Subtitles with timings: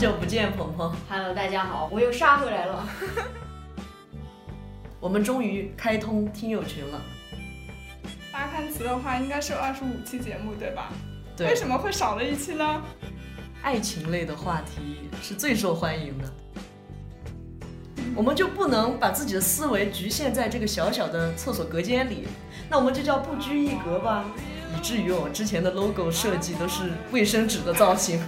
[0.00, 0.90] 久不见，鹏鹏。
[1.10, 2.88] Hello，大家好，我又杀回来了。
[4.98, 6.98] 我们终于开通听友群了。
[8.32, 10.90] 八看词的话，应该是有二十五期节目，对吧？
[11.36, 12.82] 对，为什么会少了一期呢？
[13.60, 16.24] 爱情类的话题是最受欢迎的，
[18.16, 22.26] 我们就不能把自己的思维局限在这个小小的厕所隔间里，
[22.70, 24.24] 那我们就叫不拘一格吧。
[24.74, 28.18] 以至于我之前的 logo 设计都是卫生纸的造型。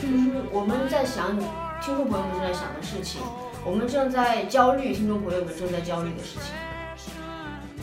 [0.00, 1.38] 就是我们在想
[1.82, 3.20] 听众朋友们正在想的事情，
[3.64, 6.54] 我们正在焦虑，听众朋友们正在焦虑的事情。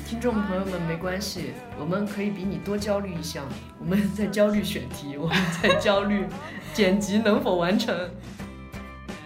[0.03, 3.45] 听众朋友们没关系，我们可以比你多焦虑一项。
[3.77, 6.25] 我们在焦虑选题，我们在焦虑
[6.73, 8.09] 剪辑能否完成。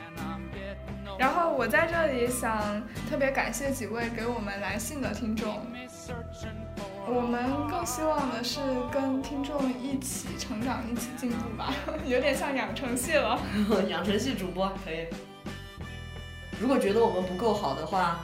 [1.17, 5.65] 然后我在这里想特别感谢几位给我们来信的听众。
[7.07, 8.59] 我们更希望的是
[8.91, 11.73] 跟听众一起成长，一起进步吧，
[12.05, 13.39] 有点像养成系了。
[13.89, 15.07] 养成系主播可以。
[16.59, 18.19] 如果觉得我们不够好的话，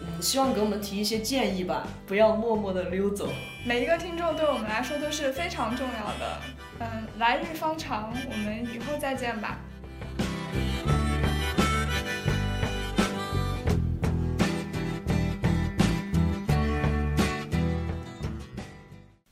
[0.00, 3.28] 嗯，希望给我们提一些建议吧，不要默默的溜走。
[3.64, 6.40] 每一个听众对我们来说都是非常重要的。
[6.80, 6.86] 嗯，
[7.18, 9.58] 来日方长，我们以后再见吧。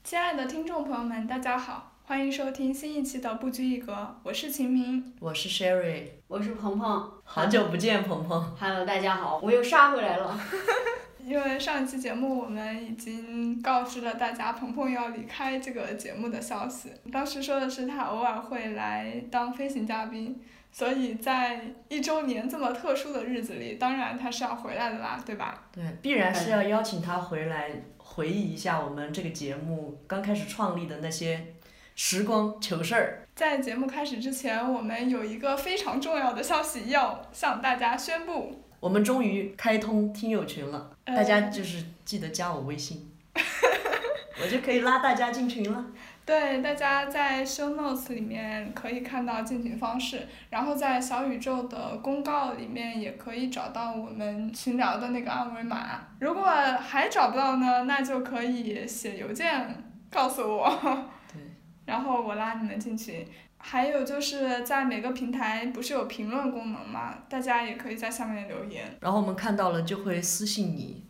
[0.09, 5.13] 亲爱的听众朋友们，大家好，欢迎收听新一期的不拘一格，我是秦明。
[5.19, 7.11] 我是 Sherry，我是鹏鹏。
[7.23, 8.41] 好久不见，鹏鹏。
[8.59, 10.35] Hello，大家好，我又杀回来了。
[11.23, 25.65] 因为上一期节目我们已经告知了大家鹏鹏要离开这个节目的消息，当时说的是他偶尔会来当飞行嘉宾，所以在一周年这么特殊的日子里，当然他是要回来的啦，对吧？
[25.71, 27.69] 对，必然是要邀请他回来
[28.11, 31.53] 回忆一下我们这个节目刚开始创立的那些
[31.95, 33.27] 时光糗事儿。
[33.35, 43.09] 在节目开始之前，我们有一个非常重要的消息要向大家宣布，我们终于开通听友群了，呃大家就是记得加我微信，
[44.43, 45.85] 我就可以拉大家进群了。
[46.29, 55.99] 对，大家在 show notes 里面可以看到进群方式，然后在小宇宙的公告里面也可以找到我们群聊的那个二维码。
[56.19, 60.69] 如果还找不到呢，那就可以写邮件告诉我，
[61.33, 61.41] 对，
[61.85, 63.25] 然后我拉你们进群。
[63.57, 67.23] 还有就是在每个平台不是有评论功能吗？
[67.27, 68.85] 大家也可以在下面留言。
[68.99, 71.07] 然后我们看到了就会私信你，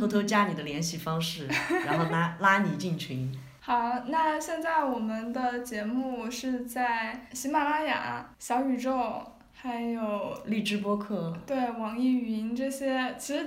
[0.00, 1.46] 偷偷加你的联系方式，
[1.84, 3.30] 然后拉拉你进群。
[3.66, 9.20] 好，那现在我们的节目是在喜马拉雅、小宇宙，
[9.52, 13.44] 还有荔枝播客，对网易云这些，其实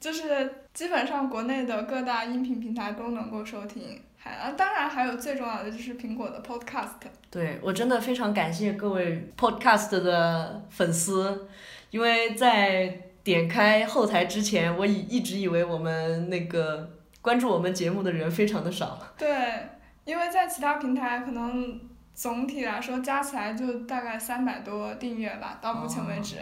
[0.00, 4.02] 就是基本上国内的各大音频平台都能够收听。
[4.16, 6.98] 还啊，当然还有最重要的就是苹果的 Podcast。
[7.30, 11.46] 对我真的非常感谢各位 Podcast 的粉丝，
[11.92, 16.90] 因为在点开后台之前，我以一直以为我们那个
[17.22, 18.98] 关注我们节目的人非常的少。
[19.16, 19.30] 对，
[20.04, 21.80] 因为在其他平台可能
[22.14, 26.36] 总体来说加起来就大概三百多订阅吧，到目前为止。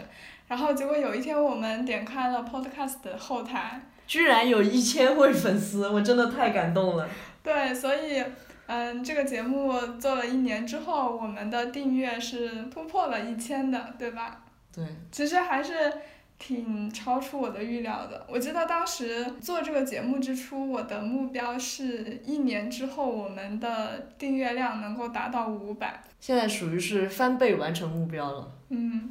[0.47, 7.07] 然后结果有一天我们点开了 Podcast 的后台，居然有一千位粉丝，我真的太感动了。
[7.41, 8.21] 对，所以，
[8.67, 14.41] 嗯，这个节目做了一年之后，我们的订阅是突破了一千的，对吧？
[14.75, 15.91] 对，其实还是
[16.41, 18.25] 挺超出我的预料的。
[18.27, 26.03] 我记得当时做这个节目之初，我的目标是一年之后我们的订阅量能够达到五百。
[26.19, 28.51] 现在属于是翻倍完成目标了。
[28.69, 29.07] 嗯。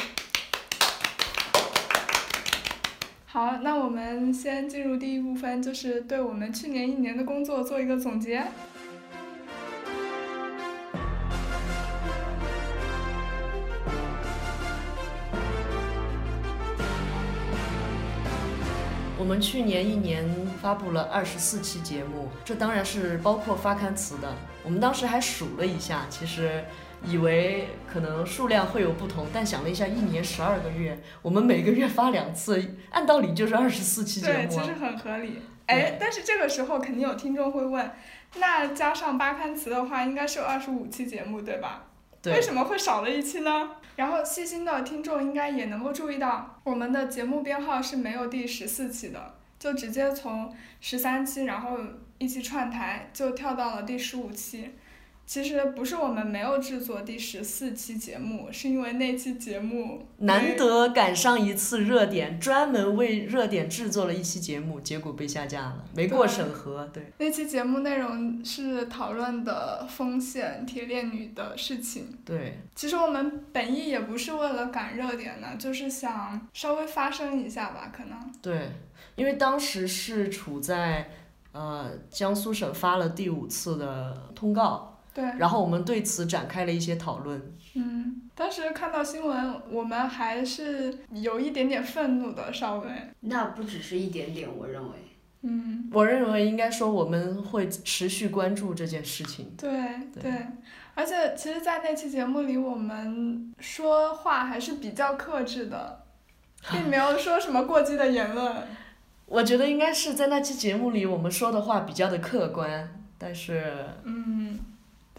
[3.27, 8.45] 好，那我们先进入第一部分，就是对我们去年一年的工作做一个总结。
[19.31, 20.29] 们去年一年
[20.61, 24.35] 发布了二十四期节目，这当然是包括发刊词的。
[24.65, 26.65] 我们当时还数了一下，其实
[27.05, 34.75] 以为可能数量会有不同，但想了一下，一年十二个月，我们每个月发两次，按道理就是二十四期节对，目啊其实。
[34.85, 35.41] 很合理。
[35.67, 37.89] 哎，但是这个时候肯定有听众会问，
[38.35, 41.85] 那加上八刊词的话，应该是有二十五期节目，对吧？
[42.21, 43.71] 对为，什么会少了一期呢？
[44.01, 50.51] 然后细心的听众应该也能够注意到，我们的节目编号是没有第十四期的，就直接从
[50.81, 51.77] 十三期，然后
[52.17, 54.71] 一期串台就跳到了第十五期。
[55.31, 66.85] 其实不是我们没有制作第十四期节目，是因为那期节目难得赶上一次热点，专门为热点制作了一期节目，结果被下架了，没过审核。
[66.93, 72.09] 对，那期节目内容是讨论的丰县铁链女的事情。
[72.25, 78.19] 对，其实我们本意也不是为了赶热点呢，就是想稍微发声一下吧，可能。
[78.43, 78.73] 对，
[79.15, 81.09] 因为当时是处在
[81.53, 84.90] 呃江苏省发了第五次的通告。
[85.13, 87.41] 对，然后我们对此展开了一些讨论。
[87.75, 92.89] 嗯，当时看到新闻，我们还是有一点点愤怒的，稍微。
[93.21, 94.91] 那不只是一点点，我认为。
[95.43, 99.53] 嗯，我认为应该说我们会持续关注这件事情。
[99.57, 99.71] 对
[100.21, 100.33] 对，
[100.95, 106.05] 而且其实，在那期节目里，我们说话还是比较克制的，
[106.71, 108.55] 并没有说什么过激的言论。
[109.27, 113.87] 我觉得应该是在那期节目里，我们说的话比较的客观，但是。
[114.05, 114.59] 嗯。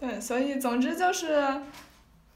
[0.02, 1.40] 对，所以总之就是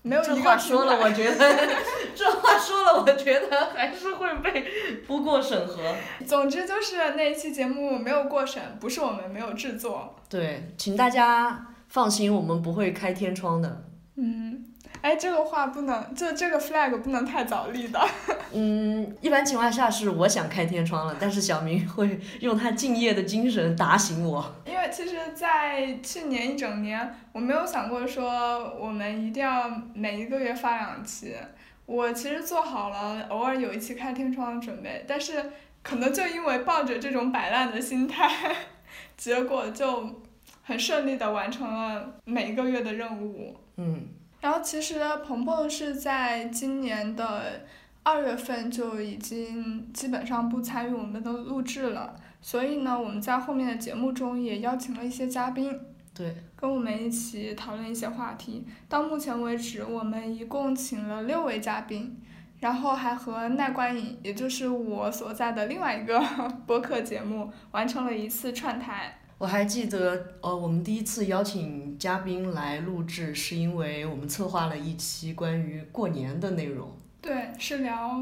[0.03, 1.69] 没有这话说了，我觉得
[2.15, 4.65] 这话说了，我觉得还是会被
[5.05, 5.93] 不过审核。
[6.25, 10.15] 总之就是那一期节目没有过审，不是我们没有制作。
[10.29, 13.83] 对，请大家放心，我们不会开天窗的。
[14.15, 14.65] 嗯。
[15.07, 18.09] 哎，这个话不能，这这个 flag 不能太早立的。
[18.53, 24.53] 嗯，一般情况下是我想开天窗了，但是小明会用他敬业的精神打醒我。
[24.65, 31.37] 因为其实，在去年一整年，我没有想过说我们一定要每一个月发两期。
[31.85, 35.53] 我其实做好了偶尔有一期开天窗的准备，但是
[35.85, 38.29] 可能就因为抱着这种摆烂的心态，
[39.17, 40.21] 结果就
[40.65, 43.57] 很顺利的完成了每一个月的任务。
[43.77, 44.09] 嗯。
[44.41, 47.67] 然后其实鹏鹏是在今年的
[48.03, 55.81] 二月份就已经基本上不参与我们的录制了，所以呢，我们在后面的节目中也邀请了一些嘉宾，
[56.15, 58.65] 对，跟我们一起讨论一些话题。
[58.89, 62.17] 到目前为止，我们一共请了六位嘉宾，
[62.61, 66.21] 然后还和奈观影，也就是我所在的另外一个
[66.67, 69.19] 播客节目，完成了一次串台。
[69.39, 76.97] 我还记得，呃，我们第一次邀请嘉宾来录制，是因为我们策划了一期关于过年的内容。
[77.21, 78.19] 对，是聊，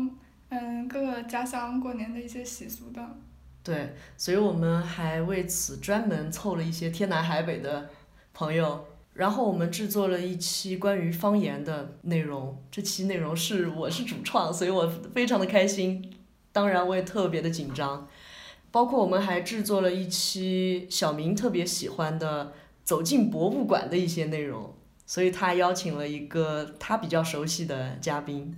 [0.49, 3.01] 嗯，各个家乡过年的一些习俗的。
[3.63, 7.89] 对，所以我们还为此专门凑了一些天南海北的
[8.33, 12.61] 朋友，然后我们制作了一期关于方言的内容。
[12.73, 16.13] 这期内容是我是主创，所以我非常的开心，
[16.51, 18.09] 当然我也特别的紧张。
[18.75, 24.75] 包括我们还制作了一期小明特别喜欢的走进博物馆的一些内容，
[25.07, 28.53] 所以他邀请了一个他比较熟悉的嘉宾。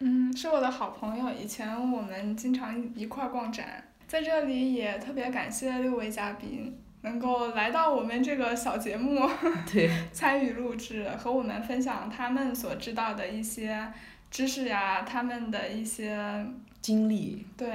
[0.00, 3.82] 嗯，是我的好朋友，以前我们经常一块儿逛展。
[4.06, 9.26] 在这里也特别感谢六位嘉宾能够来到我们这个小节目，
[9.72, 13.90] 对， 参与录制和我们分享他们所知道的一些
[14.30, 16.46] 知识呀，他们的一些
[16.82, 17.46] 经历。
[17.56, 17.70] 对。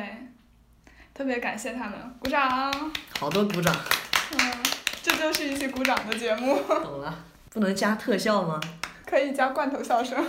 [1.19, 2.71] 特别感谢他们，鼓掌！
[3.19, 3.75] 好多鼓掌。
[4.31, 4.53] 嗯，
[5.03, 6.57] 这就是一期鼓掌的节目。
[6.63, 7.13] 懂了，
[7.51, 8.57] 不能加特效吗？
[9.05, 10.25] 可以加罐头笑声。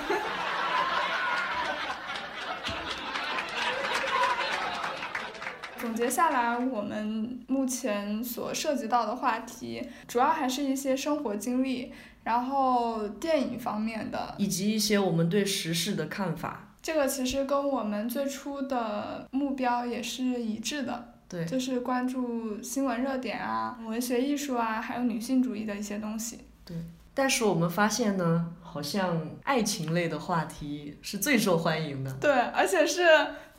[5.78, 11.92] 总结下来，我们目前所涉及到的话题，主要还是一些生活经历，
[12.24, 16.69] 然后电影方面的，以及一些我们对时事的看法。
[16.82, 26.38] 这个其实跟我们最初的目标也是一致的，对，就是关注新闻热点啊、文学艺术啊，还有女性主义的一些东西。
[26.64, 26.74] 对，
[27.12, 32.10] 但是我们发现呢，好像爱情类的话题是最受欢迎的。
[32.14, 33.02] 对，而且是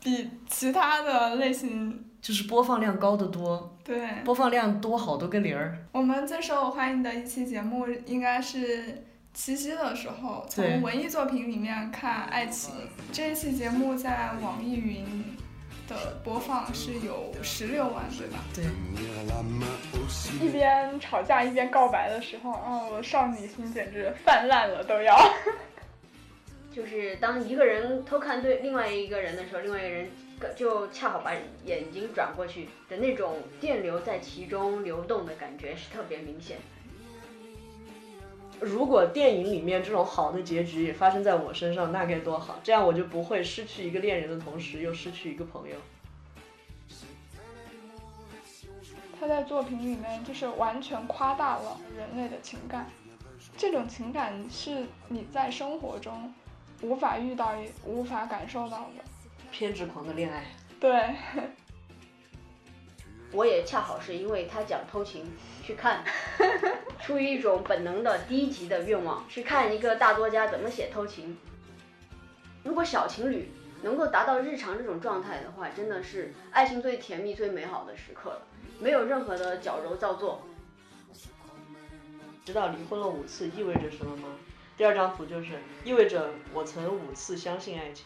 [0.01, 3.77] 比其他的类型就是播放量高得多。
[3.83, 5.77] 对，播放量多好多个零儿。
[5.91, 9.05] 我们最受欢迎的一期节目应该是。
[9.33, 12.73] 七夕的时候，从文艺作品里面看爱情，
[13.13, 15.05] 这一期节目在网易云
[15.87, 18.39] 的播放是有十六万，对吧？
[18.53, 18.65] 对。
[20.45, 25.17] 一边吵架一边告白的时候，哦，少女心简直泛滥了，都要。
[26.73, 30.09] 就是当一个人偷看对另外一个人的时候，另外一个人
[30.55, 31.31] 就恰好把
[31.65, 36.57] 眼睛转过去的那种电流在其中流动的感觉是特别明显。
[38.61, 42.59] 如果电影里面这种好的结局也发生在我身上，那该多好！
[42.63, 45.75] 这样我就不会失去一个恋人的同时又失去一个朋友。
[49.19, 52.87] 他在作品里面就是完全夸大了人类的情感，
[53.57, 56.31] 这种情感是你在生活中
[56.81, 59.03] 无法遇到、无法感受到的。
[59.51, 60.45] 偏执狂的恋爱。
[60.79, 61.15] 对。
[63.33, 65.25] 我也恰好是因为他讲偷情
[65.63, 66.03] 去看，
[67.03, 71.37] 出于一种本能的低级的愿望去看一个大作家怎么写偷情。
[72.63, 78.41] 如果小情侣能够达到日常这种状态的话，真的是爱情最甜蜜、最美好的时刻了，
[78.79, 80.43] 没有任何的矫揉造作。
[82.45, 84.29] 知道离婚了五次意味着什么吗？
[84.77, 88.05] 第二张图就是意味着我曾五次相信爱情。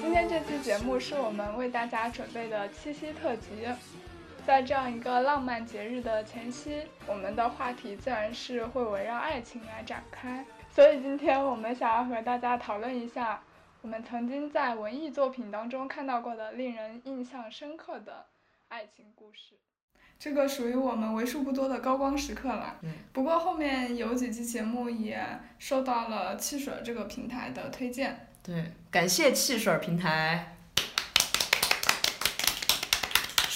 [0.00, 3.48] 今天这期节目是我们为大家准备的七夕特辑，
[4.46, 10.44] 在这样一个浪漫节日的前夕，我们的话题自然是会围绕爱情来展开。
[10.70, 13.42] 所以今天我们想要和大家讨论一下，
[13.80, 18.26] 我们曾经在文艺作品当中看到过的令人印象深刻的
[18.68, 19.54] 爱情故事。
[20.18, 22.76] 这个属于我们为数不多的高光时刻了。
[22.82, 22.92] 嗯。
[23.14, 25.26] 不过后面有几期节目也
[25.58, 28.28] 受到了汽水这个平台的推荐。
[28.42, 30.53] 对，感谢汽水平台。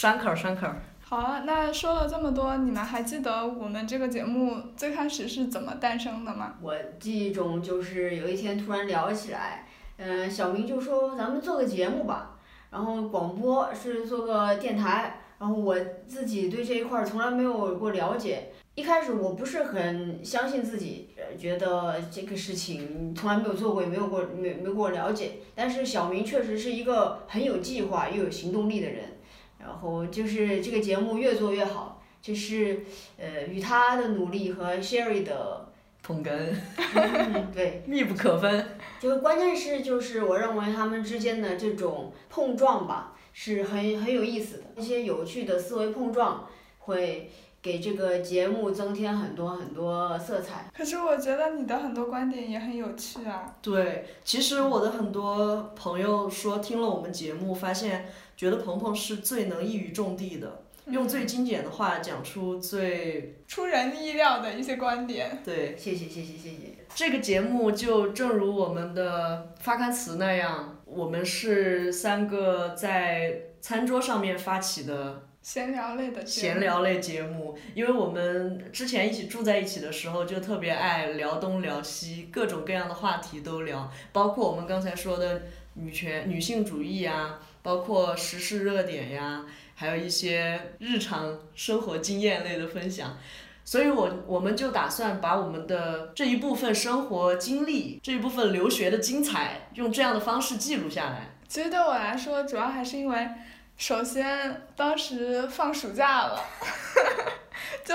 [0.01, 0.69] 山口栓口。
[1.01, 6.55] 好啊，那说了这么多，你们还记得我们这个节目最开始是怎么诞生的吗？
[6.63, 12.37] 我记忆中就是有一天突然聊起来，嗯，小明就说咱们做个节目吧，
[12.71, 15.19] 然后广播是做个电台。
[15.41, 15.77] 然后我
[16.07, 25.39] 自己对这一块儿从来没有过了解，一开始我不是很相信自己，觉得这个事情从来没有做过，也没有过没没过了解。
[25.57, 29.09] 但是小明确实是一个很有计划又有行动力的人，然
[29.81, 32.85] 后就是这个节目越做越好，就是
[33.19, 35.69] 呃与他的努力和 Sherry 的
[36.03, 36.55] 捧哏，
[37.53, 38.67] 对，密不可分。
[39.01, 43.15] 就关键是就是我认为他们之间的这种碰撞吧。
[43.41, 46.45] 是很很有意思的，一些有趣的思维碰撞
[46.81, 47.31] 会
[47.63, 50.69] 给这个节目增添很多很多色彩。
[50.77, 53.55] 可是我觉得你的很多观点也很有趣啊。
[53.63, 58.07] 对，其实我的很多朋友说听了我们节目，发现
[58.39, 65.43] 觉得鹏鹏是最能一语中的的，用最精简的话讲出最出人意料的一些观点。
[65.45, 66.79] 对，谢谢谢谢谢谢。
[66.95, 70.77] 这个节目就正如我们的发刊词那样。
[70.87, 85.43] 我们是三个在餐桌上面发起的闲聊类的闲聊类节目，因为我们之前一起住在一起的时候，就特别爱聊东聊西，各种各样的话题都聊，包括我们刚才说的
[85.75, 93.17] 女权、女性主义呀，包括时事热点呀，还有一些日常生活经验类的分享。
[93.65, 101.37] 所以，我我们就打算把我们的这一部分生活经历，这一部分留学的精彩，用这样的方式记录下来。
[101.47, 103.29] 其实对我来说，主要还是因为，
[103.77, 106.43] 首先当时放暑假了，
[107.89, 107.95] 就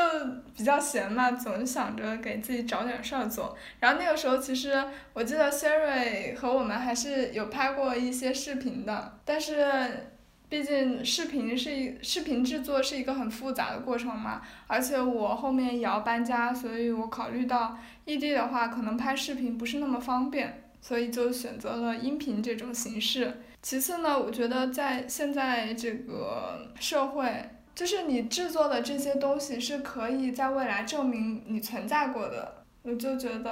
[0.58, 3.56] 比较闲嘛，总想着给自己找点事儿做。
[3.80, 4.84] 然后那个时候，其实
[5.14, 10.10] 我记得 Siri 和我们还是有拍过一些视频的，但是。
[10.50, 23.42] 毕竟视频是一视频制作是一个很复杂的过程嘛，而且我后面也要搬家，所以我考虑到异地的话，可能拍视频不是那么方便，所以就选择了音频这种形式。
[23.64, 32.63] 其次呢，我觉得在现在这个社会，就是你制作的这些东西是可以在未来证明你存在过的。
[32.84, 33.50] 我就觉得，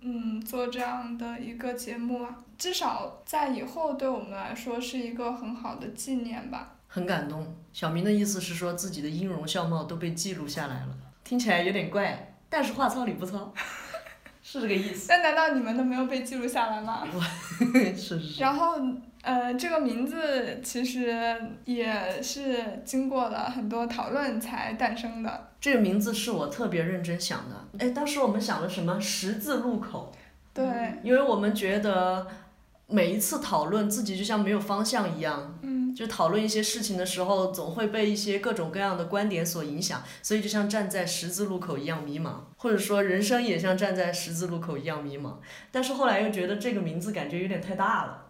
[0.00, 6.74] 嗯，做这样的一个节目啊，至少在以后对我们来说是一个很好的纪念吧。
[6.88, 10.88] 很感动，小明的意思是说自己的音容笑貌都被记录下来了，
[11.22, 13.54] 听起来有点怪，但是话糙理不糙，
[14.42, 15.06] 是这个意思。
[15.10, 17.06] 那难道你们都没有被记录下来吗？
[17.58, 18.42] 是是是。
[18.42, 18.76] 然后。
[19.26, 25.48] 呃，这个名字其实也是经过了很多讨论才诞生的。
[25.60, 27.84] 这个名字是我特别认真想的。
[27.84, 29.00] 哎，当时我们想了什么？
[29.00, 30.12] 十字路口。
[30.54, 30.64] 对。
[31.02, 32.28] 因为我们觉得
[32.86, 35.58] 每一次讨论自己就像没有方向一样。
[35.62, 35.92] 嗯。
[35.92, 45.38] 就讨论一些事情的时候，总会被一些各种各样的观点所影响，所以就像站在十字路口一样迷茫，或者说人生也像站在十字路口一样迷茫。
[45.72, 48.25] 但是后来又觉得这个名字感觉有点太大了。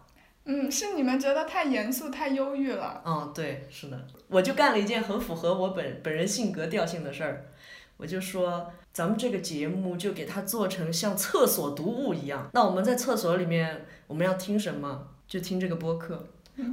[0.47, 3.01] 嗯，是你们觉得太严肃、太忧郁了。
[3.05, 7.45] 嗯，对，是的，我就干了一件很符合我本本人性格调性的事儿，
[7.97, 12.49] 我就说咱们这个节目就给它做成像厕所读物一样。
[12.53, 15.09] 那我们在厕所里面，我们要听什么？
[15.27, 16.25] 就听这个播客，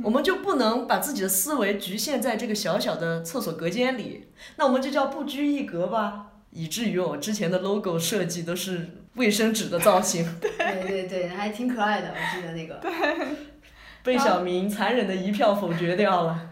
[0.05, 4.29] 我们就不能把自己的思维局限在这个小小的厕所隔间里。
[4.55, 10.25] 那我们就叫不拘一格吧，以至于我之前的 logo 设计都是卫生纸的造型。
[10.39, 12.75] 对对对，还挺可爱的，我记得那个。
[12.77, 12.91] 对。
[14.05, 16.51] 被小明残忍的一票否决掉了，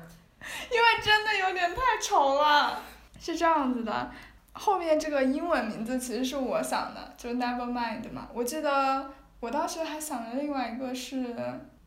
[0.70, 2.80] 因为真的有点太丑了。
[3.20, 4.10] 是这样子的，
[4.52, 8.26] 后面这个英文名字其实是我想的，就是 Never Mind 嘛。
[8.34, 11.36] 我记得我当时还想了另外一个是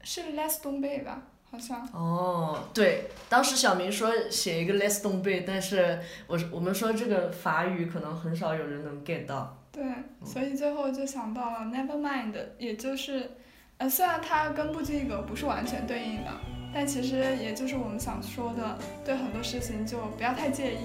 [0.02, 1.86] 是 Let's Don't Be 吧，好像。
[1.92, 9.58] 哦，对，当时小明说写一个 Let's don't be，但是我我们说这个法语可能很少有人能 get 到。
[9.74, 9.84] 对，
[10.24, 13.30] 所以最后就想到了 Never mind，也就是，
[13.78, 16.32] 呃，虽然它跟不拘一格不是完全对应的，
[16.74, 20.78] 但其实也就是我们想说的，对很多事情就不要太介意。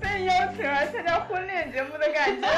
[0.00, 2.48] 被邀请来参加婚恋节目的感觉。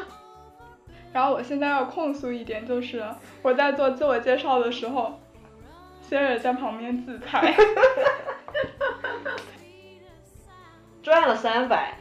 [1.10, 3.02] 然后我现在要控诉一点，就是
[3.40, 5.18] 我在做自我介绍的时候
[6.06, 7.54] ，Siri 在旁边自拍。
[11.02, 11.96] 赚了三百，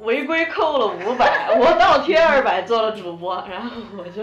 [0.00, 4.22] 违规扣了五百， 我倒贴二百做了主播，然后我就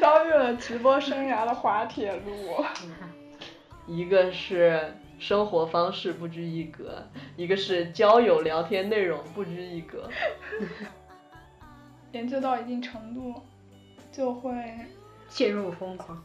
[0.00, 2.64] 遭遇了直播生涯的滑铁卢。
[3.86, 7.02] 一个是生活方式不拘一格，
[7.36, 10.08] 一个是交友聊天内容不拘一格。
[12.12, 13.42] 研究到一定程度，
[14.12, 14.52] 就会
[15.28, 16.22] 陷入疯狂，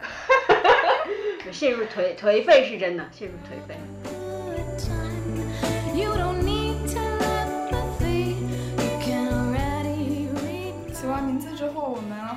[1.51, 4.22] 陷入颓颓废是真的，陷入颓废。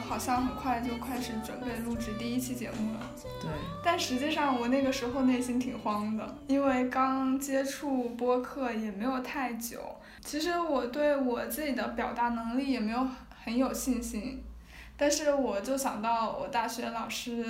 [0.06, 3.00] 好像很快就开始准备录制第一期节目了。
[3.40, 3.50] 对，
[3.84, 9.80] 但实际上我那个时候内心挺慌的，因为刚接触播客也没有太久。
[10.24, 13.06] 其实我对我自己的表达能力也没有
[13.44, 14.42] 很有信心，
[14.96, 17.44] 但是我就想到我大学老师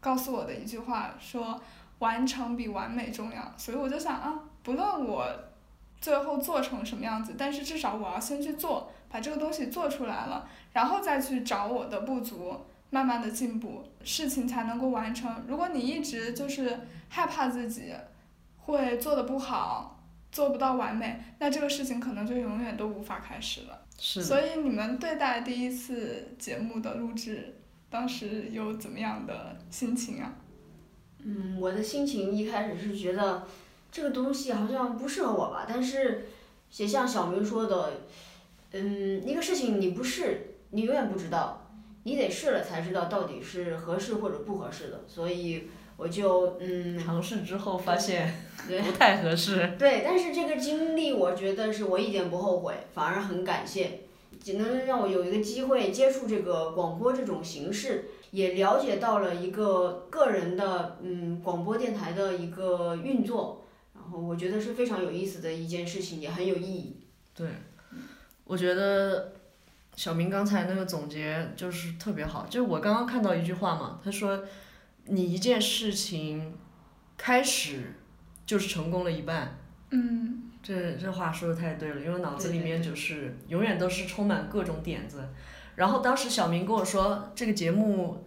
[0.00, 1.60] 告诉我的一句话，说
[1.98, 5.26] 完成比完美重要，所以我就想啊，不论我
[6.00, 12.54] 最后做成什么样子，但是至少我要先去做，把这个东西做出来了，然后再去找我的不足，
[12.90, 15.44] 慢慢的进步，事情才能够完成。
[15.46, 17.92] 如果你一直就是害怕自己
[18.58, 23.82] 会做的不好，做不到完美，那这个事情可能就永远都无法开始了。
[23.98, 24.22] 是。
[24.22, 27.56] 所以你们对待第一次节目的录制，
[27.88, 30.34] 当时有怎么样的心情啊？
[31.20, 33.44] 嗯，我的心情一开始是觉得
[33.90, 36.26] 这个东西好像不适合我吧，但是
[36.76, 37.92] 也像小明说的，
[38.72, 41.70] 嗯，一个事情你不试，你永远不知道，
[42.02, 48.34] 你得试了才知道到底是合适或者不合适的，所以我就嗯，尝试之后发现
[48.68, 49.74] 不太合适。
[49.78, 54.00] 对，但是这个经历我觉得是我一点不后悔，反而很感谢，
[54.42, 63.65] 只能让我有一个机会接触这个广播这种形式，也了解到了一个个人的嗯广播电台的一个运作，然
[64.06, 66.96] 后我觉得是非常有意思的一件事情，也很有意义。
[67.34, 67.48] 对，
[68.44, 69.32] 我觉得
[69.94, 72.46] 小明刚才那个总结就是特别好。
[72.46, 74.44] 就是我刚刚看到一句话嘛，他说，
[75.04, 76.54] 你一件事情
[77.16, 77.92] 开始
[78.44, 79.58] 就是成功了一半。
[79.90, 85.28] 嗯这这话说的太对了，因为脑子里面就是永远都是充满各种点子。
[85.76, 88.26] 然后当时小明跟我说，这个节目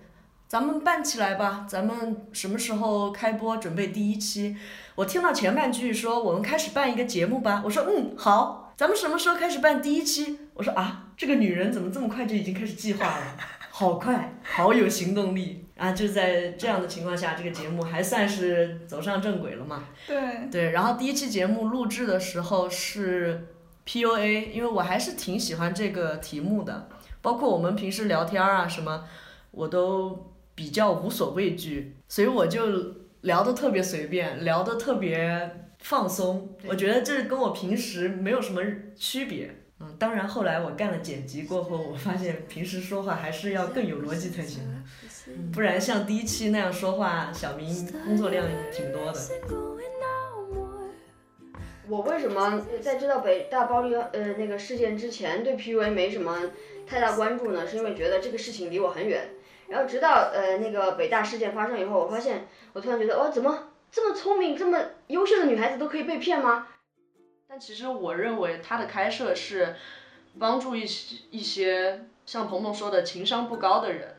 [0.50, 4.58] 咱们办起来吧，咱们什么时候开播，准备第一期。
[4.96, 10.40] 我听到前半句说我们开始办一个节目吧，我说嗯好，咱们什么时候开始办第一期？
[10.56, 13.38] 我说啊，这个女人怎么这么快就已经开始计划了，
[13.70, 15.92] 好快，好有行动力啊！
[15.92, 19.84] 就在这样的情况下，这个节目还算是走上正轨了嘛。
[20.08, 23.50] 对，对，然后第一期节目录制的时候是
[23.86, 26.90] PUA，因为我还是挺喜欢这个题目的，
[27.22, 29.06] 包括我们平时聊天啊什么，
[29.52, 30.29] 我都
[30.60, 32.66] 比较无所畏惧，所以我就
[33.22, 38.62] 聊得特别随便，聊得特别放松，我觉得这跟我平时没有什么
[38.94, 39.56] 区别。
[39.80, 44.76] 嗯，当然后来我干了剪辑过后，我发现平时说话还是要更有逻辑才行的，
[45.54, 49.20] 不然像第一期那样说话，小明工作量挺多的。
[51.88, 56.38] 我为什么在知道北大暴力呃那个事件之前对 PUA 没什么
[56.86, 57.66] 太大关注呢？
[57.66, 59.30] 是因为觉得这个事情离我很远。
[59.70, 66.68] 然后直到呃那个北大事件发生以后，我发现我突然觉得哦，怎么这么聪明、这么优秀的女孩子都可以被骗吗？
[67.48, 69.76] 但其实我认为它的开设是
[70.38, 74.16] 帮助一些一些像鹏鹏说的情商不高的人。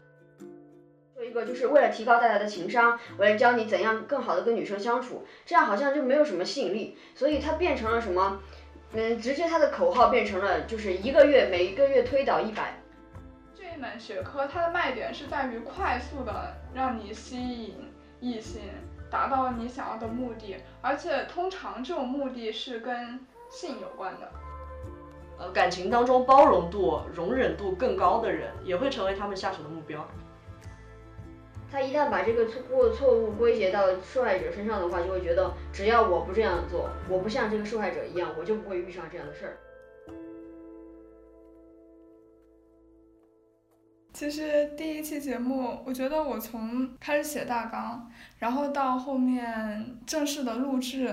[1.15, 8.41] 说一个就是为了提高大家的情商，为了教你怎样更好的跟女生相处，这样好像就没有什么吸引力，所以它变成了什么？
[8.93, 12.80] 嗯，直接它的口号变成了就是一个月每一个月推倒一百。
[13.81, 17.75] 门学科它的卖点是在于快速的让你吸引
[18.21, 18.61] 异性，
[19.11, 24.31] 达到你想要的目的，而且通常这种目的是跟性有关的。
[25.39, 30.07] 呃，感情当中包容度、容忍度更高的人，也会成为他们下手的目标。
[31.73, 39.57] 他一旦把这个错误错误归结到受害者身上的话，就会觉得只要我不这样做，我不像这个受害者一样，我就不会遇上这样的事儿。
[44.21, 48.07] 其实第一期节目，我觉得我从开始写大纲，
[48.39, 51.11] 然后到后面正式的录制，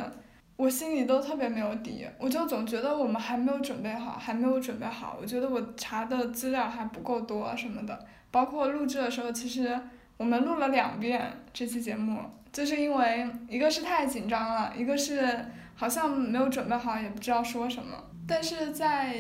[0.57, 5.17] 我心里都特别没有底，我就总觉得我们还没有准备好，还没有准备好。
[5.21, 7.97] 我觉得我查的资料还不够多什么的，
[8.29, 9.79] 包括录制的时候，其实
[10.17, 12.19] 我们录了两遍这期节目，
[12.51, 18.03] 就是因为一个是太紧张了，一个是好像没有准备好，也不知道说什么。
[18.27, 19.15] 但是在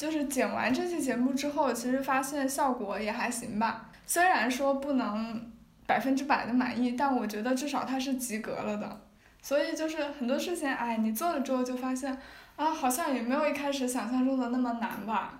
[0.00, 3.90] 就是剪完这期节目之后，其实发现效果也还行吧。
[4.06, 5.52] 虽然说不能
[5.86, 8.98] 百分之百的满意，但我觉得至少它是及格了的。
[9.42, 12.18] 所以就是很多事情，哎，你做了之后就发现，
[12.56, 15.38] 啊，好像也没有一开始想象中的那么难吧。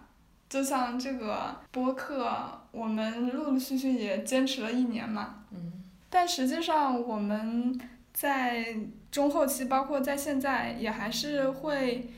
[0.50, 2.30] 就像这个播客，
[2.70, 5.36] 我们陆陆续续也坚持了一年嘛。
[5.52, 5.72] 嗯。
[6.10, 7.80] 但实际上我们
[8.12, 8.76] 在
[9.10, 12.10] 中后期，包括在现在，也还是会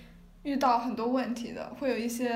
[0.43, 2.31] 遇到很多问题的，会有一些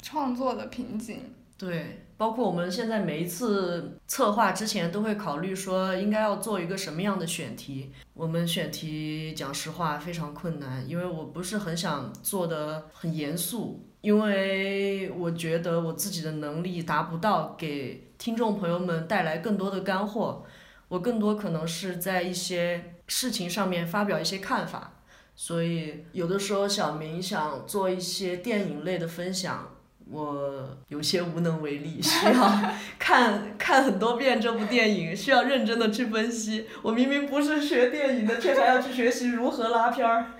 [0.00, 1.20] 创作的瓶颈。
[1.58, 7.92] 对，包括我们现在每一次策划之前都会考虑说应该要做一个什么样的选题。
[8.14, 20.44] 我们选题讲实话非常困难，因为我不是很想做的很严肃，因为我觉得我自己的能力达不到给听众朋友们带来更多的干货。
[20.88, 24.91] 我更多可能是在一些事情上面发表一些看法，
[25.34, 29.68] 所以有的时候小明想做一些电影类的分享。
[30.10, 36.66] 我有些无能为力， 需要看看很多遍这部电影，需要认真的去分析。
[36.82, 40.32] 我明明不是学电影的，却还要去学习如何拉片儿，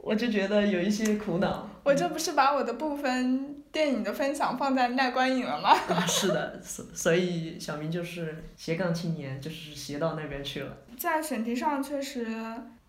[0.00, 1.68] 我就觉得有一些苦恼。
[1.84, 5.70] 我这不是把我的部分电影的分享放在耐观影了吗？
[5.70, 10.78] 啊， 是的，所所以小明就是斜杠青年，就是斜到那边去了。
[10.98, 12.26] 在选题上，确实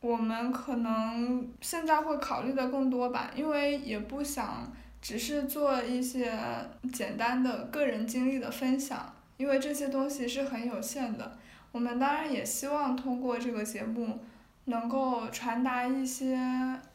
[0.01, 4.71] 我们可能现在会考虑的更多吧，因为也不想。
[5.03, 6.31] 只是做一些
[6.93, 11.39] 简单的个人经历的分享，因为这些东西是很有限的。
[11.71, 14.19] 我们当然也希望通过这个节目，
[14.65, 16.37] 能够传达一些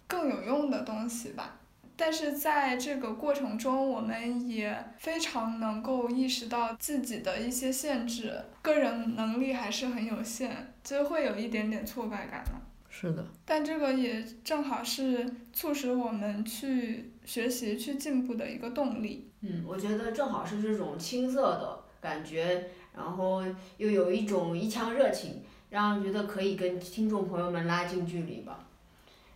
[0.06, 1.56] 更有用的东西吧。
[1.96, 12.62] 但是在这个过程中，我们也非常能够意识到自己的一些限制，个人能力还是很有限，就会有一点点挫败感了。
[13.00, 13.26] 是的。
[13.44, 17.10] 但这个也正好是促使我们去。
[17.26, 19.28] 学习去进步的一个动力。
[19.40, 23.42] 嗯，我觉得正好是这种青涩的感觉，然后
[23.78, 28.68] 又有一种一腔热情，让人觉得可以跟听众朋友们拉近距离吧。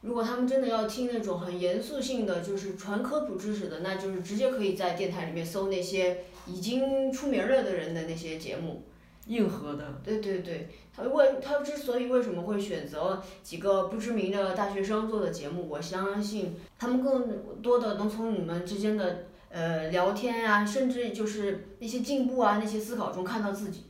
[0.03, 8.85] 如果他们真的要听那种很严肃性的，就是纯科普知识的，那就是直接可以在电台里面搜那些已经出名了的人的那些节目。
[9.31, 10.01] 硬核的。
[10.03, 23.85] 对对对，他为他之所以为什么会选择几个不知名的大学生做的节目，我相信他们更多的能从你们之间的呃聊天啊，甚至就是那些进步啊，那些思考中看到自己。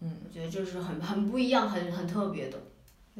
[0.00, 2.58] 嗯，我觉得就是很很不一样，很很特别的。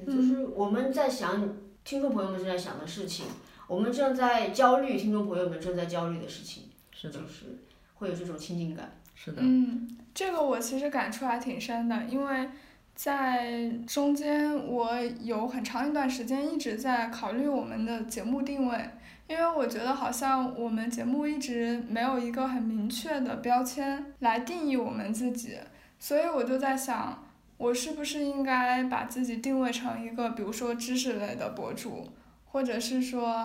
[0.06, 3.26] 就是我们在想听众朋友们正在想的事情，
[3.68, 6.64] 我们正在焦虑，听众朋友们正在焦虑的事情。
[6.90, 7.20] 是的。
[7.20, 7.58] 就是
[7.94, 8.98] 会有这种亲近感。
[9.14, 9.42] 是的。
[9.42, 9.88] 嗯。
[10.14, 12.48] 这个我其实感触还挺深的，因为
[12.94, 18.78] 在中间我有很长一段时间一直在考虑我们的节目定位，
[19.26, 25.58] 因为我觉得好像我们节目一直没有一个很明确的标签来定义我们自己，
[25.98, 32.08] 所以我就在想，我是不是应该把自己定位成一个，比如说知识类的博主，
[32.44, 33.44] 或者是说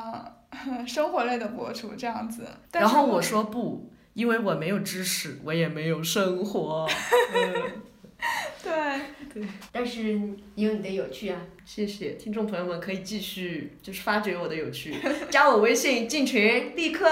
[0.85, 2.45] 生活类的博主这样子。
[2.73, 3.89] 然后我说不。
[4.13, 6.87] 因为我没有知识，我也没有生活。
[8.61, 8.71] 对
[9.33, 10.03] 对，但是
[10.55, 11.39] 你有你的有趣啊！
[11.63, 14.93] 谢谢听众朋友们，可以继续就是发掘我的有趣，
[15.31, 17.07] 加我微信进群，立刻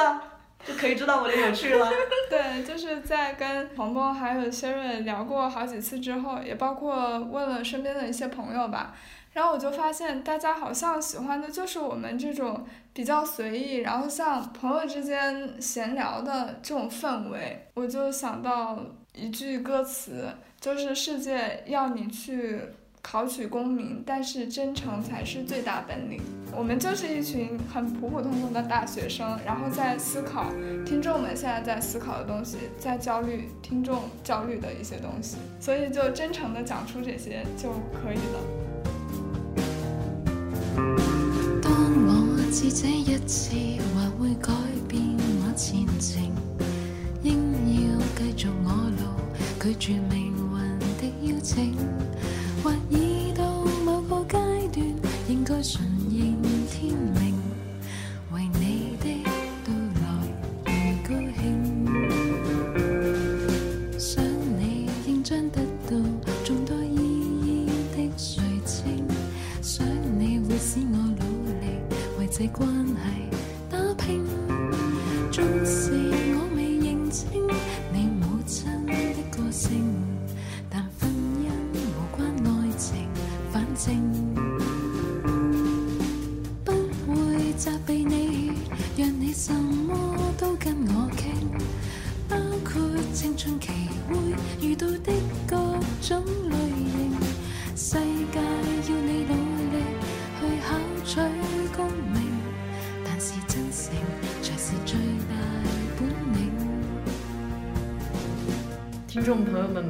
[0.66, 1.90] 就可以知道我的有趣了。
[2.30, 8.94] 对，就是在跟鹏鹏还有谢瑞聊过好几次之后，也包括问了身边的一些朋友吧。
[9.34, 12.66] 然后我就发现，大家好像喜欢的就是我们这种
[12.98, 17.68] 比较随意，然后像朋友之间闲聊的这种氛围。
[17.76, 18.80] 我就想到
[19.14, 20.26] 一句歌词，
[20.60, 22.60] 就是世界要你去
[23.04, 26.20] 考取功名，但是真诚才是最大本领。
[26.56, 30.52] 我们就是一群很普普通通的大学生，然后在思考
[30.84, 38.40] 听众们现在在思考的东西，在焦虑听众焦虑的一些东西，所以就真诚的讲出这些就可以了。
[42.52, 43.52] 至这一次
[43.94, 44.54] 还会改
[44.88, 45.02] 变
[45.42, 46.24] 我前程，
[47.22, 49.02] 应要继续我路，
[49.62, 51.76] 拒绝命运的邀请，
[52.64, 54.88] 或已到某个阶段，
[55.28, 55.84] 应该顺
[72.38, 72.97] 这关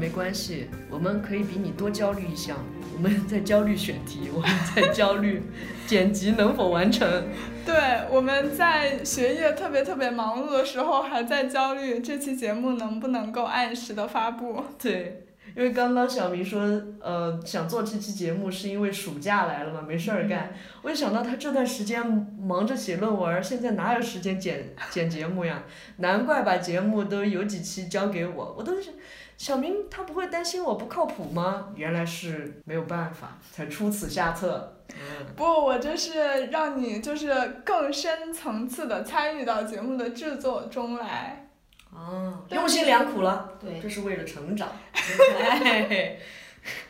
[0.08, 2.56] 没关系，我们可以比你多焦虑一项。
[2.96, 5.44] 我们在焦虑选题，我们在焦虑
[5.86, 7.26] 剪辑能否完成。
[7.68, 7.76] 对，
[8.10, 14.64] 我们在学业特别特别忙碌的时候，还在焦虑这期节目能不能够按时的发布。
[14.82, 15.26] 对，
[15.58, 16.62] 因为刚刚小明说，
[17.02, 20.54] 呃，想做这期节目是因为暑假来了嘛，没事儿干。
[20.84, 22.02] 我就想到他这段时间
[22.40, 25.64] 忙着写论文，现在哪有时间剪剪节目呀？
[25.98, 28.92] 难怪把节目都有几期交给我，我都是。
[29.38, 31.72] 小明他不会担心我不靠谱吗？
[31.76, 34.74] 原来是没有办法，才出此下策。
[34.90, 41.50] 嗯，不，我就是让你就是更深层次的参与到节目的制作中来。
[41.92, 44.70] 哦，用心良苦了，对这是为了成长。
[44.94, 46.18] 哎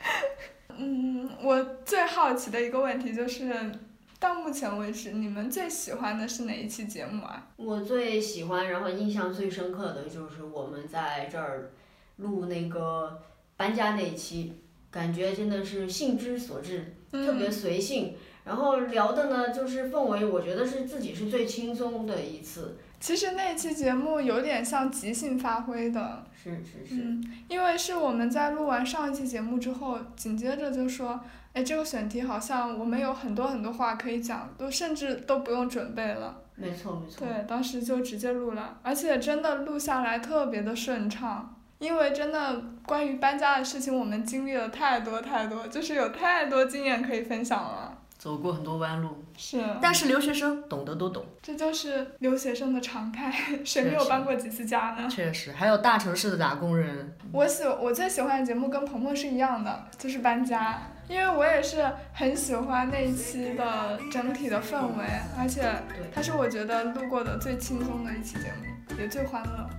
[0.80, 3.72] 嗯，我最好奇的一个问题就是，
[4.20, 7.48] 到目前为止，你们最喜欢的是哪一期节目啊？
[7.56, 11.72] 我最喜欢，然后印象最深刻的就是我们在这儿
[12.18, 13.22] 录那个
[13.56, 14.54] 搬家那一期，
[14.92, 18.16] 感觉真的是兴之所至，特别嗯，随性。
[18.44, 22.78] 然后聊的呢，就是氛围，我觉得是自己是最轻松的一次。
[23.00, 31.20] 其实那期节目有点像即兴发挥的，是是是，嗯，因为是我们在录完上一期节目之后，紧接着就说，
[31.52, 36.42] 哎，这个选题好像我们有很多很多话可以讲，都甚至都不用准备了。
[36.56, 37.28] 没错没错。
[37.28, 47.94] 对，当时就直接录了，而且真的录下来特别的顺畅，因为真的关于搬家的事情，我们经历了太多太多，就是有太多经验可以分享了。
[48.18, 53.32] 走过很多弯路，是，但是留学生懂得都懂，这就是留学生的常态，
[53.64, 55.08] 谁没有搬过几次家呢？
[55.08, 55.52] 确实。
[55.52, 65.06] 还有大城市的打工人，我喜我最喜欢的节目跟鹏鹏是一样的，就是搬家，因为我也是很喜欢那一期的整体的氛围，
[65.38, 69.70] 而且对它是我觉得录过的最轻松的一期节目，也最欢乐。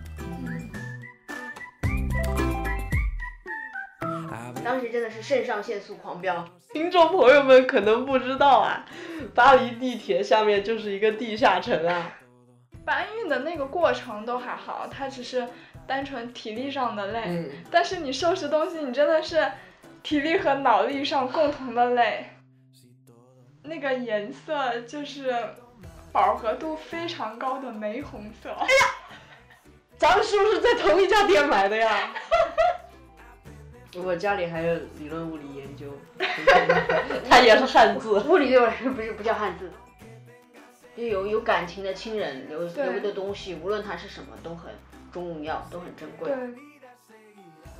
[4.68, 6.46] 当时真的是肾上腺素狂飙。
[6.74, 8.84] 听众朋友们可能不知道啊，
[9.34, 12.12] 巴黎地铁下面就是一个地下城啊。
[12.84, 15.48] 搬运的那个过程都还好，它只是
[15.86, 19.50] 单纯体力上的累，嗯，但是你收拾东西，你真的是
[20.02, 22.26] 体力和脑力上共同的累。
[23.62, 25.34] 那个颜色就是
[26.12, 28.50] 饱和度非常高的玫红色。
[28.50, 28.70] 哎呀
[29.96, 32.12] 咱们是不是在同一家店买的呀？
[33.96, 35.86] 我家里还有理论物理研究，
[37.28, 38.20] 他也是汉字。
[38.20, 39.70] 物理对我来说不是不叫汉字，
[40.96, 44.72] 就有有感情的亲人留对留的东西，无论它是什么，都很
[45.10, 46.30] 重要，都很珍贵。，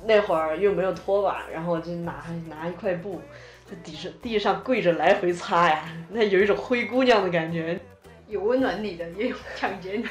[0.05, 3.21] 那会儿又没有拖把，然后就拿拿一块布，
[3.69, 7.79] 在地上地上跪着来回擦呀，那有一种灰姑娘的感觉。
[8.27, 10.05] 有温暖你的，也有抢劫你。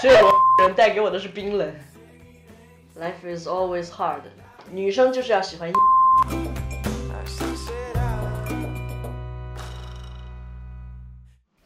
[0.00, 1.74] 只有 我人带给我的是冰冷。
[2.96, 4.20] Life is always hard，
[4.74, 5.72] 女生就是要喜欢。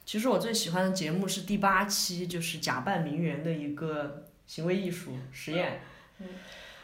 [0.04, 5.80] 其实我最喜欢的节目是第八期，就是假扮名媛的一个行为艺术实验。
[6.20, 6.26] 嗯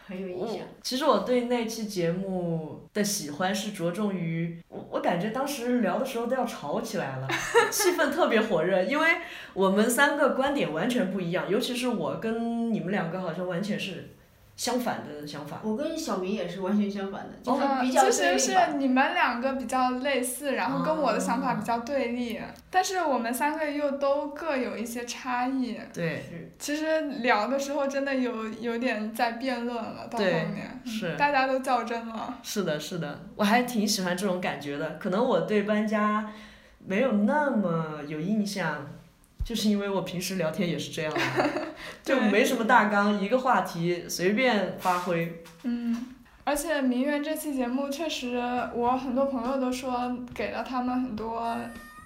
[0.06, 0.58] 很有印象。
[0.82, 7.28] 其实我对那期节目的喜欢是着重于，我我感觉当时聊的时候都要吵起来了，
[7.72, 9.08] 气氛特别火热，因为
[9.54, 14.10] 我们三个观点完全不一样，尤其是我跟你们两个好像完全是
[14.56, 15.60] 相反的想法。
[15.64, 18.54] 我跟小明也是完全相反的，就是呃比较其实是。
[18.78, 22.40] 你们两个比较类似，然后跟我的想法比较对立，
[22.70, 25.78] 但是我们三个又都各有一些差异。
[25.92, 30.80] 对，其实聊的时候真的有有点在辩论了，到后对面
[31.18, 32.38] 大家都较真了。
[32.42, 34.96] 是的，是的，我还挺喜欢这种感觉的。
[35.00, 36.30] 可能我对搬家
[36.86, 38.86] 没有那么有印象，
[39.44, 41.66] 就是因为我平时聊天也是这样的，
[42.02, 45.42] 就没什么大纲，一个话题随便发挥。
[45.64, 48.38] 嗯，而且《名媛》这期节目确实，
[48.74, 51.54] 我很多朋友都说给了他们很多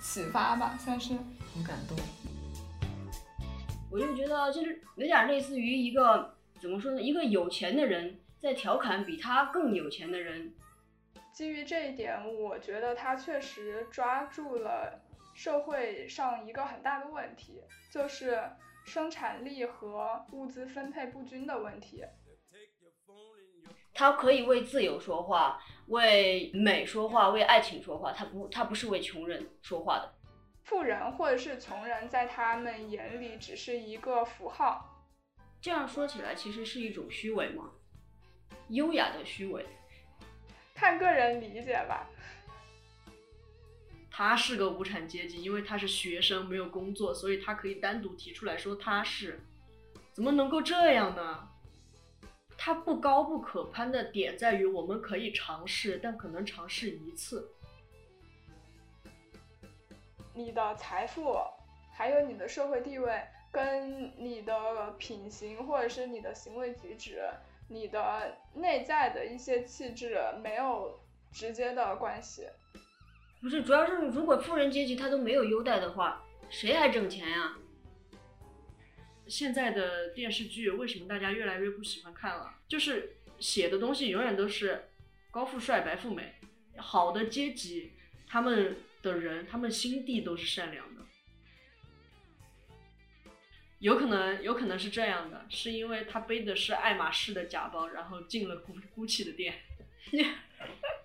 [0.03, 1.15] 启发吧，算是。
[1.55, 1.97] 很感动。
[3.91, 10.53] 我就觉得就是有点类似于一个怎么说呢，一个有钱的人在调侃比他更有钱的人。
[11.33, 15.01] 基于这一点，我觉得他确实抓住了
[15.39, 18.43] 社会上一个很大的问题，就是
[18.85, 22.05] 生产力和物资分配不均的问题。
[23.95, 30.13] 他可以为自由说话，为美说话，为爱情说话，他不，他不是为穷人说话的。
[30.65, 35.07] 富人或者是穷人，在他们眼里只是一个符号。
[35.61, 37.71] 这样说起来，其实是一种虚伪吗？
[38.71, 39.65] 优雅的虚伪。
[40.75, 42.09] 看个人理解吧。
[44.19, 49.39] 他是个无产阶级，因为他是学生，没有工作，所以他可以单独提出来说他是。
[50.13, 51.49] 怎么能够这样呢？
[52.57, 57.49] 他不高不可攀的点在于，我们可以尝试，但可能尝试一次。
[60.35, 61.37] 你的财富，
[61.95, 67.23] 还有你的社会地位，跟你的品行或者是你的行为举止，
[67.69, 70.99] 你的内在的一些气质没有
[71.31, 72.49] 直接的关系。
[73.41, 77.57] 不是，主要是如果富人阶级他都没有优待的话，谁还挣钱呀？
[79.27, 82.55] 现在的电视剧为什么大家越来越不喜欢看了？
[82.67, 84.89] 就是写的东西永远都是
[85.31, 86.35] 高富帅、白富美，
[86.77, 87.93] 好的阶级，
[88.27, 91.03] 他们的人，他们心地都是善良的。
[93.79, 99.55] 有可能，有可能是这样的，是因为他背的是爱马仕的假包，然后进了 GUCCI 的店。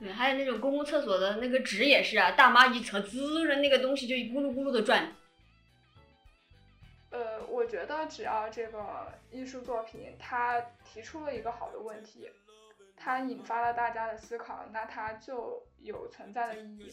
[0.00, 5.14] 对，还有那种公共厕所的那个纸也是啊，大妈一扯，滋的那个东西就一咕噜咕噜的转。
[7.10, 12.30] 呃，我觉得只要这个艺术作品它提出了一个好的问题，
[12.96, 16.90] 它引发了大家的思考，那它就有存在的意义。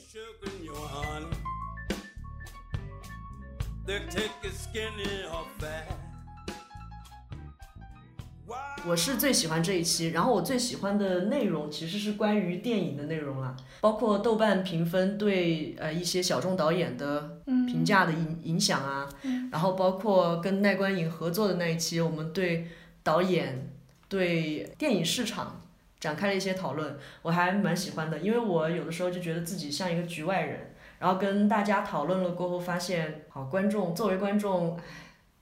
[8.85, 19.09] 我是最喜欢这一期，然后我最喜欢的内容其实是关于电影的内容了，包括豆瓣评分对呃一些小众导演的评价的影影响啊，
[19.51, 22.67] 然后包括跟奈观影合作的那一期，我们对
[23.03, 23.69] 导演
[24.07, 25.61] 对电影市场
[25.99, 34.79] 展开了一些讨论，我还蛮喜欢的，因为我有的时候就觉得自己像一个局外人，然后跟大家讨论了过后发现，好观众作为观众。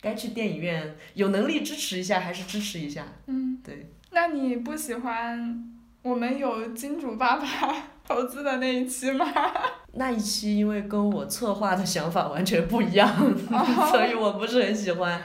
[0.05, 3.07] 该去电影院，有能力支持一下还是支持一下。
[3.25, 3.89] 嗯，对。
[4.11, 7.45] 那你不喜欢我们有金主爸爸
[8.07, 9.25] 投资的那一期吗？
[9.93, 13.07] 那一期因为跟我策划的想法完全不一样，
[13.89, 15.19] 所以我不是很喜欢。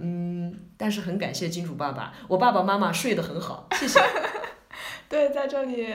[0.00, 3.98] 嗯，但是很感谢金主爸爸，我爸爸妈妈睡得很好，谢谢。
[5.08, 5.88] 对，在这里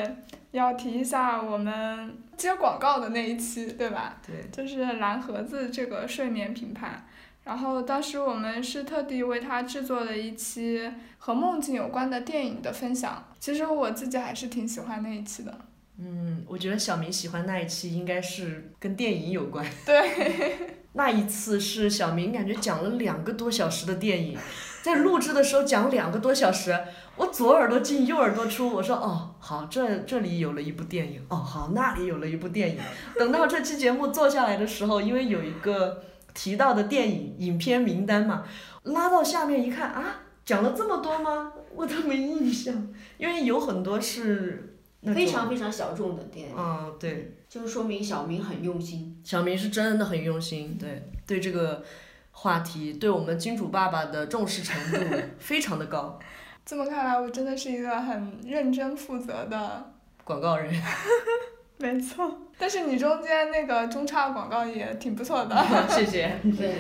[0.51, 4.17] 要提一下我们接广告的那一期，对吧？
[4.27, 4.43] 对。
[4.51, 7.05] 就是蓝盒子这个睡眠品牌。
[7.43, 13.25] 然后当时我们是特地为他制作了一期和梦境有关的电影的分享。
[13.39, 15.53] 其实我自己还是挺喜欢那一期的。
[15.99, 19.65] 嗯，我觉得小明喜欢那一期应该是跟电影有关。
[19.85, 20.55] 对。
[20.95, 24.37] 那一次是小明感觉讲了两个多小时的电影，
[24.83, 26.79] 在录制的时候讲两个多小时，
[27.15, 32.77] 我左耳朵进右耳朵出，我说哦好，这这里有了一部电影，哦好那里有了一部电影。
[33.17, 36.03] 等到这期节目做下来的时候，因为有一个。
[36.33, 38.45] 提到的电影影片名单嘛，
[38.83, 41.53] 拉到下面一看啊，讲了这么多吗？
[41.75, 46.55] 我都没印象，因为有很多是非常非常小众的电影。
[46.57, 47.37] 嗯，对。
[47.49, 49.21] 就是说明小明很用心。
[49.23, 51.83] 小明是真的很用心，对对这个
[52.31, 56.19] 话题，对我们金主爸爸的重视程度 非常的高。
[56.65, 59.93] 这么看来，我真的是一个很认真负责的
[60.23, 60.73] 广告人。
[61.77, 65.55] 没错，但是你中间那个中插广告也挺不错的，
[65.89, 66.31] 谢谢。
[66.57, 66.75] 对，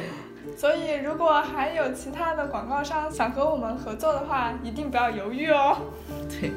[0.55, 5.77] 所以如果还有其他的广告商想和我们合作的话，一定不要犹豫哦。
[6.29, 6.51] 对。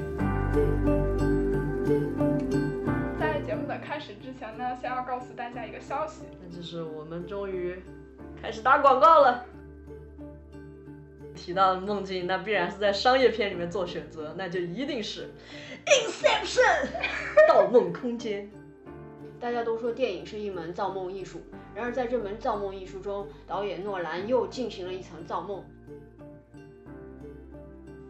[3.19, 7.77] 在节目的开始之前呢，先要告诉大家一个消息，那就是我们终于
[8.41, 9.45] 开始打广告了。
[11.35, 15.31] 提到梦境，那必然是在商业片里面做选择，那就一定是。
[15.87, 16.89] Inception，
[17.49, 18.49] 盗梦空间。
[19.39, 21.41] 大家都说电影是一门造梦艺术，
[21.75, 25.65] 然而在这门造梦艺术中，导演诺兰又进行了一层造梦，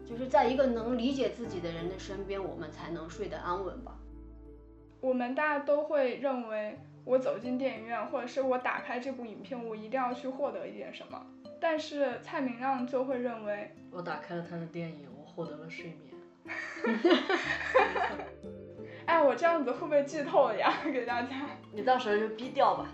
[0.05, 3.99] 就是在一个能理解自己的人的身边，我们才能睡得安稳吧。
[5.01, 11.25] 我们大家都会认为，我走进电影院，或者是我打开这部影片，我一定要去获得一点什么。
[11.59, 15.97] 但是蔡明亮就会认为，我打开了他的电影，我获得了睡眠。
[19.07, 20.81] 哎，我这样子会不会剧透了呀？
[20.91, 22.93] 给大家，你到时候就逼掉吧。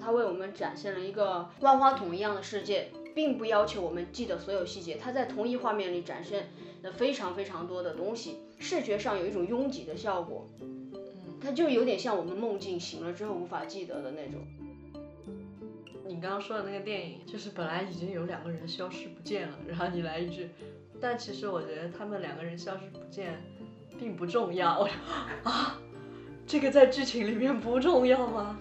[0.00, 4.96] 他为我们展现了一个万花筒一样的世界，并不要求我们记得所有细节。
[4.96, 6.48] 他在同一画面里展现
[6.82, 10.48] 了非常非常多的东西，视觉上有一种拥挤的效果。
[10.60, 10.90] 嗯，
[11.42, 14.40] 它就有点像我们梦境醒了之后无法记得的那种。
[16.06, 20.48] 你刚刚说的那个电影，就是本来已经有两个人消失不见了，然后你来一句，
[21.00, 23.42] 但其实我觉得他们两个人消失不见，
[23.98, 24.78] 并不重要。
[24.78, 24.94] 我 说
[25.50, 25.78] 啊，
[26.46, 28.58] 这个在剧情里面不重要吗？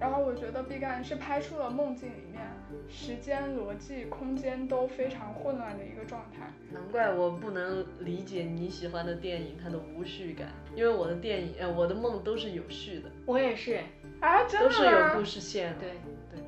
[0.00, 2.40] 然后我觉得毕赣是拍出了梦境里面
[2.88, 6.52] 时间、逻辑、空间都非常混乱的一个状态。
[6.70, 13.80] 难怪我不能理解你喜欢的电影它的无序感，因为我的电影，呃，我的梦都是有序的，我也是，
[14.20, 15.80] 啊，真的都是有吗故事线的。
[15.80, 16.42] 对，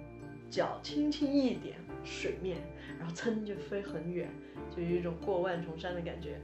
[0.48, 2.56] 脚轻轻一点水面，
[3.00, 4.28] 然后噌就飞很远，
[4.76, 6.40] 就有一种过万重山的感觉。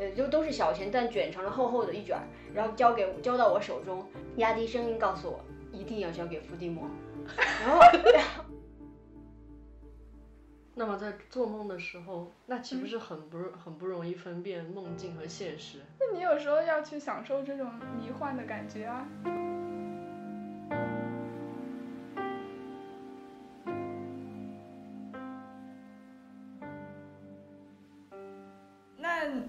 [0.00, 2.18] 呃，就都是小钱，但卷成了厚厚的一卷，
[2.54, 6.88] 然后交给交到我手中，压低声音告诉我，一定要交给伏地魔。
[7.36, 7.82] 然后，
[10.74, 15.80] 那么在做梦的时候，那岂不是很不很不容易分辨梦境和现实？
[15.98, 19.06] 那你有时候要去享受这种迷幻的感觉啊。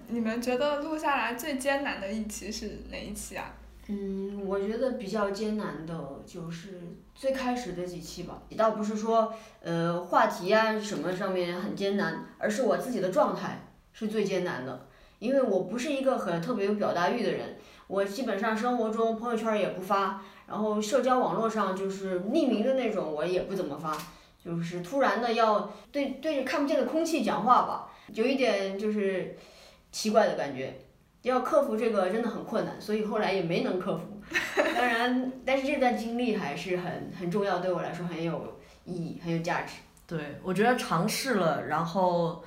[0.08, 3.54] 你们觉得录下来最艰难的一期是哪一期啊？
[3.88, 6.80] 嗯，我觉得比较艰难的就是
[7.14, 14.86] 最开始的几期吧，倒不是说呃话题啊什么上面很艰难，而是我自己的状态是最艰难的，
[15.18, 17.56] 因为我不是一个很特别有表达欲的人，
[17.88, 23.98] 我基本上生活中朋友圈也不发，然后社交网络上就是匿名的那种我也不怎么发，
[24.42, 29.36] 就是突然的要对对着看不见的空气讲话吧，有一点就是
[29.92, 30.76] 奇怪的感觉。
[31.22, 34.20] 要克服这个真的很困难，所以后来也没能克服。
[34.56, 39.76] 当然，但是这段经历还是很很重要，对我来说很有意义，很有价值。
[40.04, 42.42] 对，我觉得尝试了，然后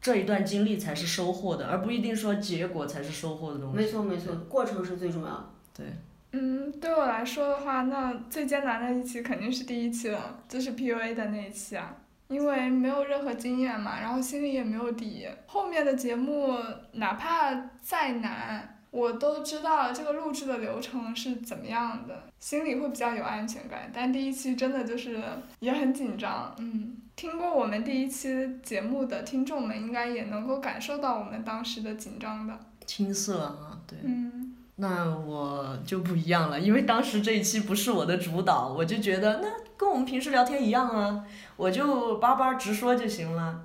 [0.00, 3.76] 这一段经历才是收获的，而不一定说结果才是收获的东西。
[3.76, 5.30] 没错没错，过程是最重要
[5.74, 5.84] 的。
[6.30, 11.96] 嗯，对我来说的话，那最艰难的一期肯定是第一期了，就是 PUA 的那一期啊，
[12.32, 15.28] 因为没有任何经验嘛，然后心里也没有底。
[15.46, 16.56] 后面的节目
[16.92, 23.90] 哪怕再难，我都知道这个录制的流程是怎么样的，心里会比较有安全感。
[23.92, 25.22] 但第一期真的就是
[25.60, 33.98] 也很紧张，嗯，听过我们第一期节目的听众们应该也能够感受到我们当时的紧张的，青涩啊，对。
[34.02, 34.51] 嗯。
[34.76, 41.24] 那我就不一样了，因为当时这一期不是我的主导，我就觉得那跟我们平时聊天一样啊，
[41.56, 43.60] 我就叭叭直说就行了。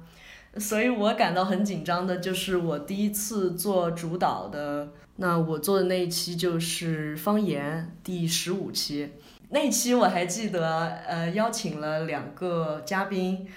[0.58, 9.14] 所以我感到很紧张的就是我第一次做主导的，那我做的那一期就是方言第十五期，
[9.49, 13.47] 那一期我还记得，呃，邀请了两个嘉宾。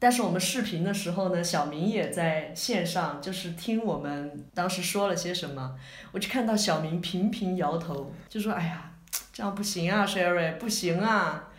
[0.00, 5.76] 但是我们视频的时候呢，小明也在线上，就是听我们当时说了些什么。
[6.10, 8.92] 我就看到小明频频摇头，就说：“哎呀，
[9.30, 11.50] 这样不行啊，Sherry，不行啊。”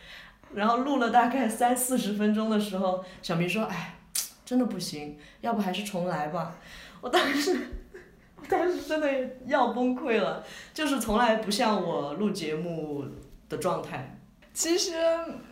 [0.56, 3.96] 然后录了大概三四十分钟的时候，小明说：“哎，
[4.44, 6.56] 真的不行，要不还是重来吧。”
[7.00, 7.56] 我当时，
[8.36, 9.08] 我当时真的
[9.46, 13.06] 要崩溃了，就是从来不像我录节目
[13.48, 14.18] 的状态。
[14.54, 14.94] 其实，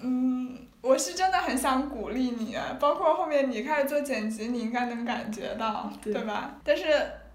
[0.02, 6.56] 嗯，我是真的很想鼓励你，包括后面你开始做剪辑，你应该能感觉到，对对吧？
[6.64, 6.86] 但是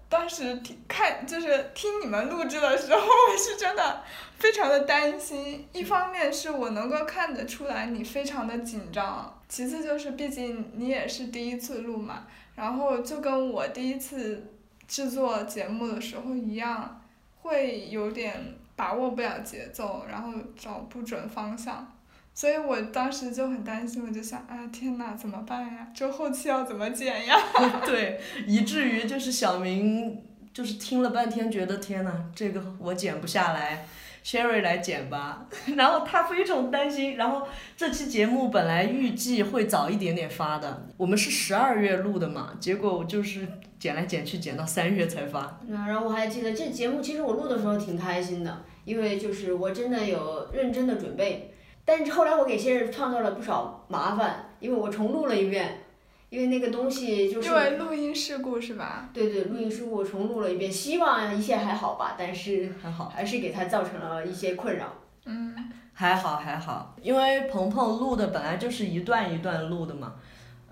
[0.09, 4.01] 当时听看就是听你们录制的时候， 我是真的
[4.39, 5.67] 非常的担心。
[5.73, 12.25] 一方面是我能够看得出来你非常的紧张，其次就是毕竟你也是第一次录嘛，
[12.55, 14.51] 然后就跟我第一次
[14.87, 16.99] 制作节目的时候一样，
[17.41, 21.91] 会有点把握不了节奏，然后找不准方向。
[22.35, 25.87] 所以我当时就很担心，我就想，啊天呐，怎么办呀？
[25.95, 27.35] 这后期要怎么剪呀？
[27.87, 30.21] 对，以至于就是小明
[30.53, 33.87] 就是听了半天，觉得天呐，这个我剪不下来
[34.21, 35.47] ，Sherry 来剪吧。
[35.77, 37.15] 然后他非常担心。
[37.15, 43.47] 然后这期节目本来预计会早一点点发的，我们是十二月录的嘛，结果我就是
[43.79, 45.61] 剪来剪去，剪到三月才发。
[45.65, 51.53] 嗯，然后我还记得这节目，其实我录的时候挺开心的，因为就是我真的有认真的准备。
[51.85, 55.83] 但是后来我给先生创造了不少麻烦，因为我重录了一遍，
[56.29, 59.09] 因为那个东西就是因为录音事故是吧？
[59.13, 64.93] 对对，录音事故重录了一遍，希望一切还好吧，但是还好，还是给他造成了一些困扰。
[65.25, 65.55] 嗯，
[65.93, 70.13] 还好还好，因为鹏鹏录的本来就是一段一段录的嘛，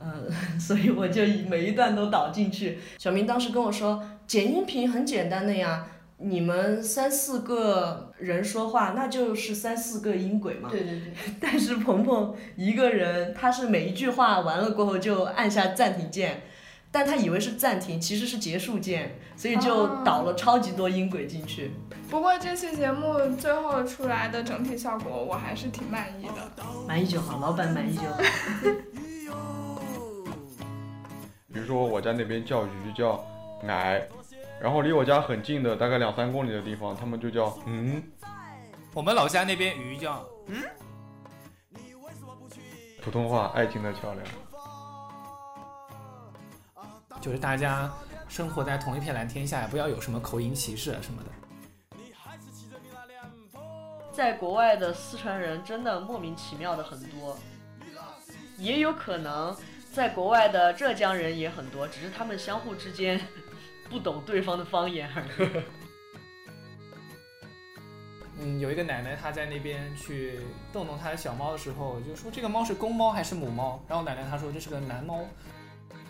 [0.02, 2.80] 嗯、 所以我就每一段都导进去。
[2.98, 5.88] 小明当时跟我说，剪音频很简单的呀，
[6.18, 10.70] 你们三四个人说话，那就是三四个音轨嘛。
[10.72, 16.44] 对对对， 但是鹏鹏一个人，他是每一句话完了过后就按下暂停键，
[16.92, 21.72] 但他以为是暂停，其实是结束键，所以就导了超级多音轨进去。
[22.10, 26.34] 不过这期节目最后出来的整体效果，我还是挺满意的。
[26.88, 28.18] 满意就好，老板满意就好。
[31.52, 33.24] 比如说我家那边叫鱼叫
[33.64, 34.02] 奶，
[34.62, 38.02] 然后离我家很近的大概两三公里的地方，他们就叫嗯。
[38.94, 40.64] 我们老家那边鱼叫嗯。
[43.02, 44.26] 普通话爱情的桥梁。
[47.20, 47.92] 就是大家
[48.28, 51.30] 生活在同一片蓝天下，不要有什么口音歧视什么的。
[54.12, 57.38] 在国外的四川人真的莫名其妙的很多，
[58.58, 59.56] 也有可能
[59.92, 63.20] 在国外的浙江人也很多，只是他们相互之间
[63.90, 65.64] 不懂对方的方言而已。
[68.44, 70.42] 嗯，有一个奶奶她在那边去
[70.74, 73.82] 逗弄她的小猫的时候，就说这个猫是公猫还是母猫？
[73.88, 75.22] 然后奶奶她说这是个男猫。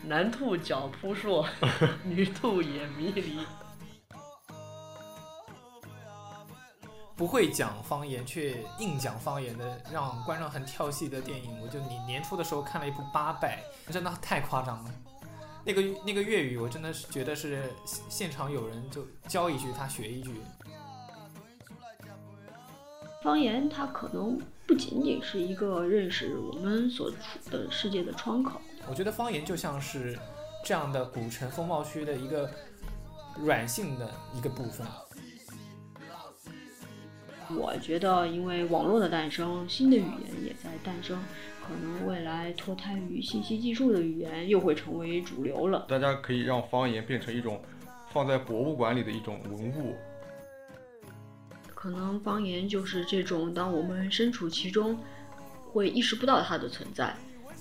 [0.05, 1.47] 男兔脚扑朔，
[2.03, 3.45] 女兔眼迷离。
[7.15, 13.59] 不会讲方言却硬讲方言的，让观众很跳戏的电影，我就你年初的时候看了一部《八佰》，
[13.93, 14.91] 真的太夸张了。
[15.63, 17.71] 那个那个粤语，我真的是觉得是
[18.09, 20.41] 现场有人就教一句，他学一句。
[23.23, 27.17] 方言它可能不仅仅是一个认识我们所处
[27.49, 28.59] 的世界的窗口。
[28.89, 30.19] 我觉得方言就像是
[30.65, 32.49] 这样的古城风貌区的一个
[33.37, 34.85] 软性的一个部分。
[37.55, 41.17] 我觉得，因为网络的诞生，新的语言也在诞生，
[41.65, 45.85] 可能未来脱胎于信息技术的语言又会成为主流了。
[45.87, 47.61] 大家可以让方言变成一种
[48.11, 49.95] 放在博物馆里的一种文物。
[51.83, 54.97] 可能方言就是这种，当我们身处其中，
[55.69, 57.13] 会意识不到它的存在。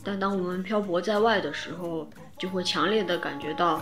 [0.05, 2.09] 但当我们漂泊在外的时候，
[2.39, 3.81] 就会强烈的感觉到。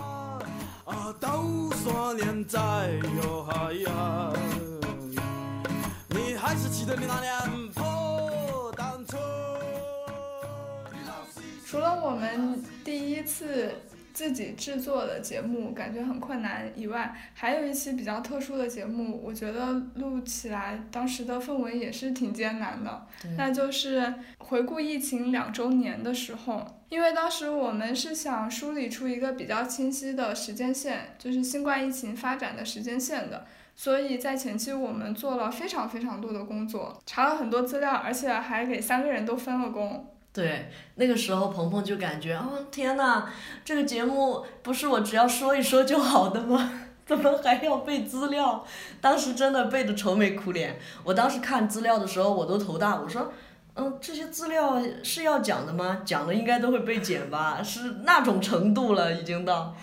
[11.67, 13.75] 除了我们第一次。
[14.13, 23.07] 自己制作的节目感觉很困难以外，还有一期比较特殊的节目，我觉得录起来当时的氛围也是挺艰难的。
[23.37, 33.47] 那就是回顾疫情两周年的时候，因为当时我们是想梳理出一个比较清晰的时间线，就是新冠疫情发展的时间线的，
[33.77, 40.07] 所以在前期我们做了非常非常多的工作，查了很多资料，而且还给三个人都分了工。
[40.33, 43.27] 对，那个时候鹏鹏就感觉，哦天呐，
[43.65, 46.73] 这个节目不是我只要说一说就好的吗？
[47.05, 48.65] 怎么还要背资料？
[49.01, 50.79] 当时真的背的愁眉苦脸。
[51.03, 53.01] 我当时看资料的时候，我都头大。
[53.01, 53.33] 我说，
[53.75, 56.03] 嗯，这些资料是要讲的吗？
[56.05, 57.61] 讲了应该都会被剪吧？
[57.61, 59.75] 是那种程度了，已经到。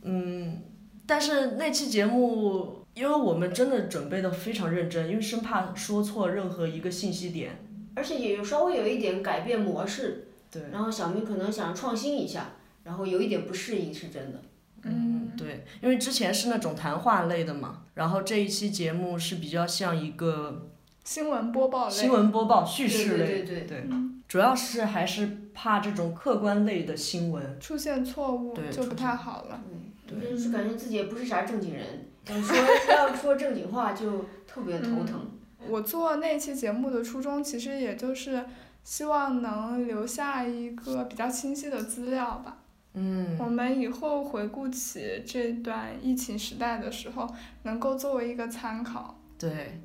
[0.00, 0.62] 嗯，
[1.06, 7.69] 但是那期节目，因为我们真的准备的非常认真，因为生怕说错任何一个信息点。
[7.94, 12.52] 而且也有稍微有一点改变模式，对，然后小明可能想创新一下，
[12.84, 14.40] 然后有一点不适应是真的。
[14.82, 20.68] 嗯，对，因为之前是那种谈话类的嘛，然后这一期节目是比较像一个
[21.04, 23.84] 新闻播报类，新闻播报叙事类，对对对，
[24.26, 29.60] 主要是还是怕这种客观类的新闻出现错误就不太好了。
[30.06, 31.84] 对，就是感觉自己也不是啥正经人，
[32.28, 32.56] 要说
[32.88, 35.30] 要说正经话就特别头疼。
[35.68, 38.44] 我做那期节目的初衷，其实也就是
[38.82, 42.58] 希望能留下一个比较清晰的资料吧。
[42.94, 43.36] 嗯。
[43.38, 47.28] 我们以后回顾起这段疫情时代的时候，
[47.64, 49.20] 能够作为一个参考。
[49.38, 49.80] 对。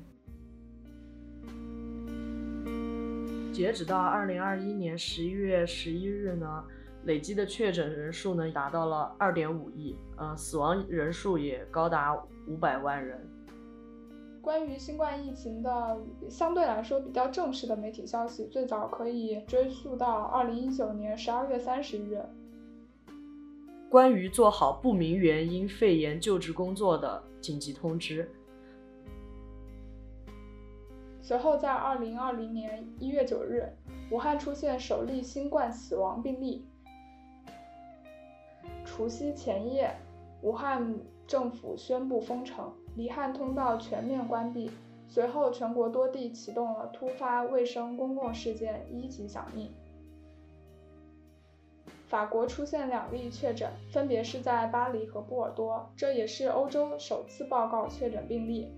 [3.52, 6.64] 截止到二零二一年十一月十一日呢，
[7.04, 12.14] 累计的确诊人数呢达到了二点五亿，呃，死亡人数也高达
[12.46, 13.18] 五百万人。
[14.46, 15.98] 关于新冠疫情的
[16.30, 22.24] 相对来说比较正式的媒体消息，最早可以追溯到二零一九年十二月三十日。
[23.90, 28.30] 关于做好不明原因肺炎救治工作的紧急通知。
[31.20, 33.68] 随后在二零二零年一月九日，
[34.12, 36.64] 武汉出现首例新冠死亡病例。
[38.84, 39.92] 除夕前夜，
[40.42, 40.94] 武汉
[41.26, 42.72] 政府宣布封城。
[42.96, 44.70] 离汉通道全面关闭，
[45.06, 49.70] 随后全国多地启动了突发卫生公共事件一级响应。
[52.08, 58.68] 法国出现两例确诊，分别是在巴黎和波尔多，这也是欧洲首次报告确诊病例。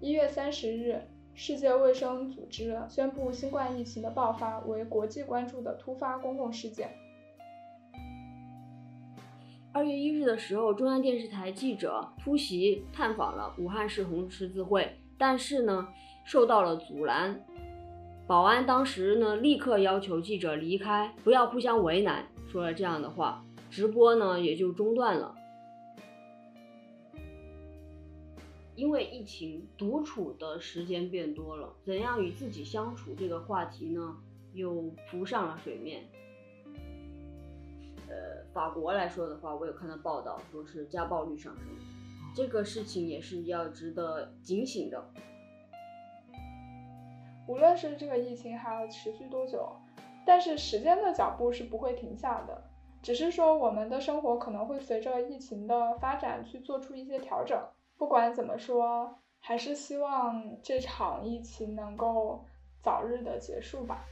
[0.00, 1.00] 一月三十日，
[1.34, 6.90] 世界卫生组织宣布新冠疫情的爆发为国际关注的突发公共事件。
[9.76, 15.88] 二月一日的时候，中央电视台记者突袭探访了武汉市红十字会，但是呢，
[16.24, 17.44] 受到了阻拦。
[18.26, 25.34] 保安当时呢，立刻要求记者离开，不要互相为难，说了这样的话，直播呢也就中断了。
[28.76, 34.16] 因为疫情，独处的时间变多了，怎样与自己相处这个话题呢，
[34.54, 36.08] 又浮上了水面。
[38.08, 41.64] 呃，法国来说的话，我有看到报道，说是家暴率上升，
[42.34, 45.04] 这个事情也是要值得警醒的。
[47.48, 49.70] 无论是这个疫情还要持续多久，
[50.24, 52.62] 但是时间的脚步是不会停下的，
[53.02, 57.60] 只是说我们的生活可能会随着疫情的发展去做出一些调整。
[57.96, 62.44] 不管怎么说，还是希望这场疫情能够
[62.82, 64.04] 早日的结束吧。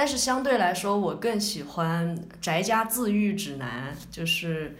[0.00, 4.74] 但是相对来说，我更喜欢《宅家自愈指南》，就是，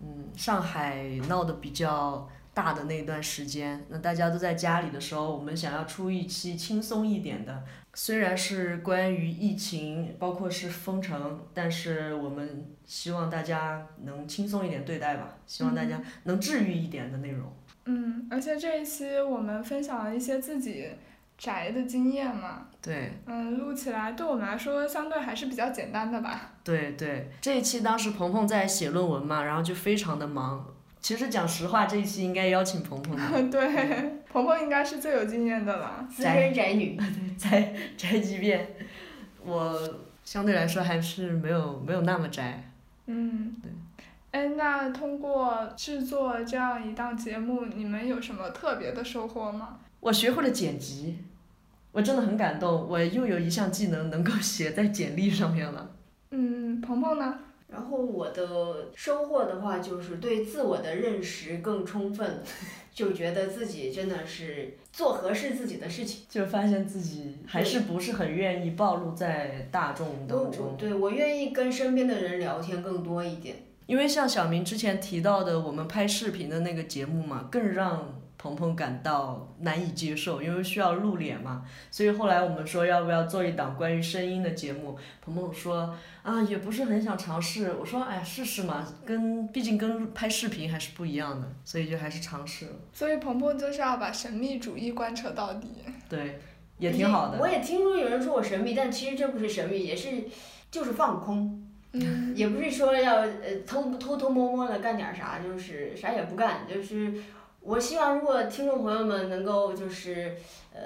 [0.00, 7.64] 嗯，上海闹得比较大的那段时间，那大家都在家里的时候，我们想要出一期轻松一点的，
[7.94, 17.52] 虽然是关于疫情，包括是封城，但是我们希望大家能轻松一点对待吧，希望大家能治愈一点的内容。
[17.86, 20.90] 嗯，而且这一期我们分享了一些自己
[21.36, 26.52] 宅的经验嘛，对嗯，录起来对我们来说相对还是比较简单的吧。
[26.64, 30.66] 对对，这一期当时鹏鹏在写论文嘛，然后就非常的忙。
[31.00, 33.42] 其实讲实话，这一期应该邀请鹏鹏的。
[33.50, 36.06] 对，鹏鹏应该是最有经验的了。
[36.10, 36.98] 资深宅女，
[37.38, 38.68] 宅宅急便，
[39.44, 39.78] 我
[40.24, 42.70] 相对来说还是没有没有那么宅。
[43.06, 43.70] 嗯，对。
[44.32, 49.78] 哎，那通过制作这样一档节目，你们有什么特别的收获吗？
[50.00, 51.18] 我学会了剪辑，
[51.92, 55.90] 我真的很感动，我又有一项技能能够写在简历上面了。
[56.30, 57.38] 嗯，鹏鹏呢？
[57.68, 62.42] 然后我的收获的话，就是对自我的认识更充分了，
[62.92, 66.22] 就觉得自己真的是做合适自己的事情。
[66.28, 70.74] 就发现自己还是不是很愿意暴露在大众我当中。
[70.76, 73.54] 对我愿意跟身边的人聊天更多一点。
[73.86, 81.62] 因为像小明之前提到的，我们拍视频的那个节目嘛，更让鹏鹏感到难以接受，因为需要露脸嘛。
[81.90, 87.70] 所以后来我们说要不要做一档关于声音的节目，鹏鹏说啊也不是很想尝试。
[87.78, 92.72] 我说哎试试嘛，跟毕竟跟拍视频还是不一样的，所以就还是尝试了。
[92.94, 95.68] 所以鹏鹏就是要把神秘主义贯彻到底。
[96.08, 96.40] 对，
[96.78, 97.38] 也挺好的。
[97.38, 100.08] 我也听说有人说我神秘，但其实这不是神秘，也是
[100.70, 101.62] 就是放空。
[101.92, 107.12] 嗯，也不是说要呃偷偷偷摸摸的干点啥，就是啥也不干，就是
[107.60, 110.36] 我希望如果听众朋友们能够就是
[110.72, 110.80] 呃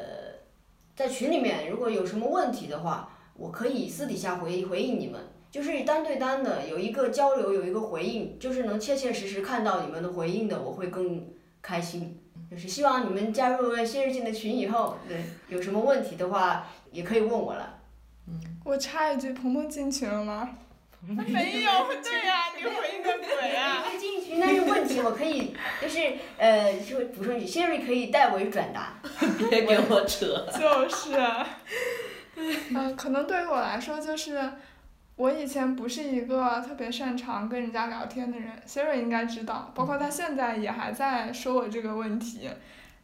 [0.94, 5.20] 在群里面如果有什么问题的话，我可以私底下回回应你们，
[5.50, 11.28] 就是单对单的有一个交流，有一个回应，就是能切切实实看到你们的回应的，我会更
[11.62, 12.20] 开心。
[12.50, 17.78] 就是希望你们加入了新日进的群以后，对有什么问题的话也可以问我了。
[18.64, 20.56] 我插一句，鹏鹏进群了吗？
[21.28, 21.70] 没有，
[22.02, 23.84] 对呀、你回应个鬼啊！
[23.86, 26.00] 可以进群，但是问题我可以就是
[26.38, 28.94] 呃，就补充一句，Siri 可以代为转达。
[29.50, 30.46] 别给我扯。
[30.58, 31.14] 就是，
[32.36, 34.52] 嗯、 可能对于我来说，就是
[35.16, 42.48] 我以前不是一个特别擅长跟人家聊天的人，Siri 应该知道，包括他现在也还在说我这个问题。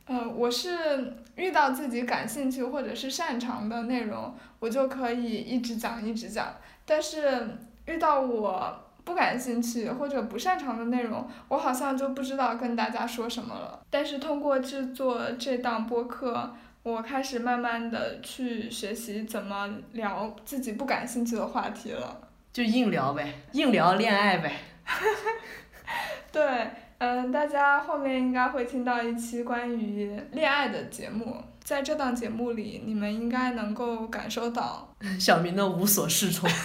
[0.07, 7.47] 呃，我是遇到自己感兴趣或者是擅长的内容，我就可以一直讲一直讲，但是
[7.91, 13.81] 遇到我不感兴趣或者不擅长的内容，我好像就不知道跟大家说什么了。
[13.91, 22.21] 但是通过制作这档播客，我开始慢慢的去学习怎么聊自己不感兴趣的话题了。
[22.53, 24.53] 就硬聊呗，硬聊恋爱呗。
[26.31, 36.49] 对，嗯，大家后面应该会听到一期关于恋爱的节目，在这档节目里，你们应该能够感受到， 小明的无所适从。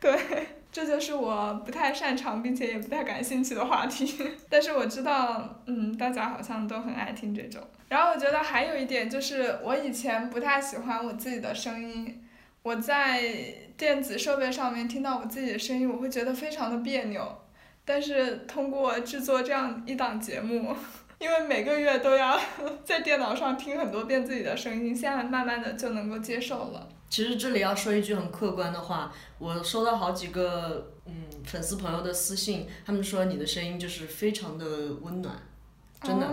[0.02, 0.18] 对，
[0.72, 4.16] 这就是我不太擅长并且也不太感兴趣的话题。
[4.48, 7.62] 但是我知道，嗯，大家好像都很爱听这种。
[7.90, 12.24] 然后我觉得还有一点就是，我以前不太喜欢我自己的声音，
[12.62, 13.20] 我在
[13.76, 17.36] 电子设备上面听到我自己的声音，我会觉得非常的别扭。
[17.84, 20.74] 但是通过制作这样一档节目，
[21.18, 22.40] 因为每个月都要
[22.84, 26.88] 在电脑上听很多遍自己的声音，现在慢慢的就能够接受了。
[27.10, 35.36] 其实这里要说一句很客观的话，我收到好几个嗯粉丝朋友的私信，他们说你的声音就是非常的温暖，
[36.00, 36.26] 真的。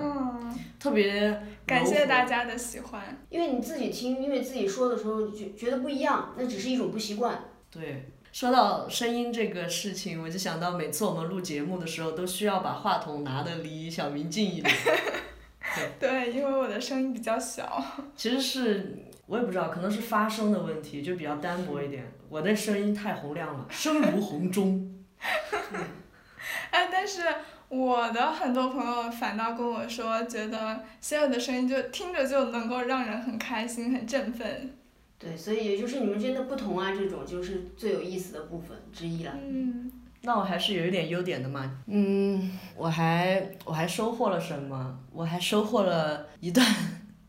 [0.80, 2.46] 特别感谢大家。
[2.46, 3.20] 的喜欢。
[3.30, 7.44] 因为你自己听，因为自己说的时候觉觉得不一样，那只是一种不习惯。
[7.72, 14.74] 对，说到声音这个事情，我就想到每次我们录节目的时候，都需要把话筒拿的离小明近一点。
[16.00, 17.84] 对，因为我的声音比较小。
[18.16, 18.96] 其实是
[19.28, 22.10] 我也不知道，可能是发声的问题，就比较单薄一点。
[22.30, 25.06] 我的声音太洪亮了，声如洪钟。
[26.72, 27.22] 哎，但是
[27.70, 34.74] 我的很多朋友反倒跟我说，觉得谢尔的声音就听着就能够让人很开心、很振奋。
[35.20, 39.34] 对，所以也就是你们之间的不同啊，这种就是最有意思的部分之一了。
[39.36, 41.80] 嗯，那我还是有一点优点的嘛。
[41.88, 45.00] 嗯，我还我还收获了什么？
[45.12, 46.66] 我还收获了一段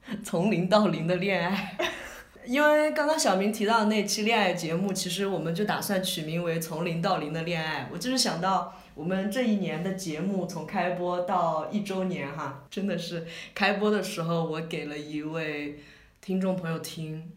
[0.25, 1.77] 从零到零的恋爱。
[2.47, 7.83] 因为刚刚小明提到的那期恋爱节目，其实我们就打算取名为《从零到零的恋爱》。
[7.93, 15.79] 我就是想到我们这一年的节目从开播到一周年哈，真的是开播的时候我给了一位
[16.23, 17.31] 听众朋友听，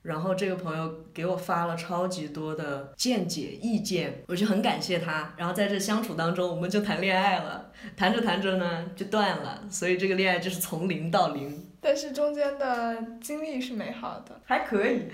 [0.00, 5.34] 然后这个朋友给我发了超级多的见解意见，我就很感谢他。
[5.36, 14.40] 然后在这相处当中，我们就谈恋爱了，谈着谈着呢就断了，所以这个恋爱就是从零到零，但是中间的经历是美好的。
[14.44, 15.04] 还可以。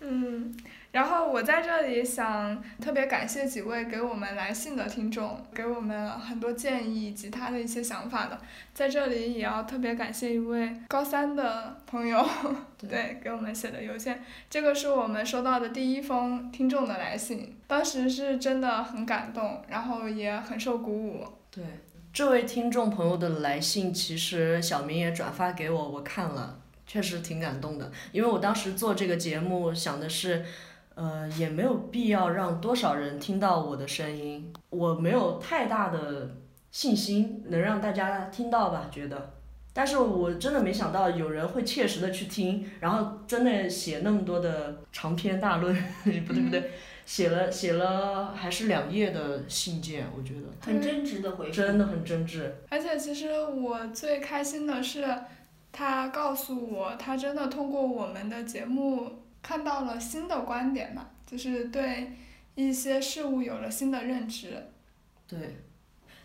[0.00, 0.54] 嗯，
[0.92, 8.38] 然后我在这里想特别感谢几位给我们来信的听众，给我们很多建议以及他的一些想法的。
[8.74, 12.24] 在这里也要特别感谢一位高三的朋友，
[12.78, 14.22] 对，给我们写的邮件。
[14.50, 21.24] 这个是我们收到的第一封听众的来信，当时是真的很感动，然后也很受鼓舞。
[21.50, 21.64] 对，
[22.18, 27.92] 这位听众朋友的来信，其实小明也转发给我，我看了，确实挺感动的。
[28.10, 30.44] 因为我当时做这个节目，想的是，
[30.96, 36.34] 呃，也没有必要让多少人听到我的声音，我没有太大的
[36.72, 39.34] 信心能让大家听到吧，觉得。
[39.72, 46.72] 但是我真的没想到有人会切实的去听，然后真的写那么多的长篇大论，不 对不对，
[47.08, 50.42] 写了写了还是两页的信件，我觉得。
[50.60, 51.52] 很真挚的回复。
[51.52, 52.52] 真的很真挚。
[52.68, 55.02] 而且其实我最开心的是，
[55.72, 62.12] 他告诉我，他真的通过我们的节目看到了新的观点吧，就是对
[62.54, 64.52] 一些事物有了新的认知。
[65.26, 65.56] 对，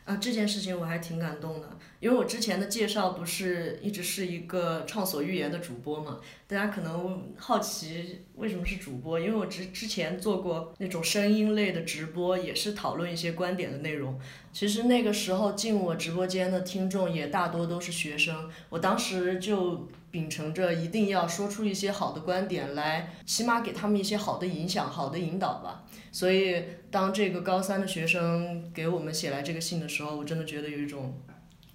[0.03, 1.69] 啊，这件事情我还挺感动的，
[2.03, 14.19] 因为我之前的介绍不是一直是一个畅所欲言的主播嘛，大家可能好奇为什么是主播，因为我之之前做过那种声音类的直播，也是讨论一些观点的内容。
[14.51, 25.85] 其实那个时候进我直播间的听众也大多都是学生，我当时就秉承着一定要说出一些好的观点来，起码给他们一些好的影响、好的引导吧。
[26.11, 31.17] 所以当这个高三的学生给我们写来这个信的时候，我真的觉得有一种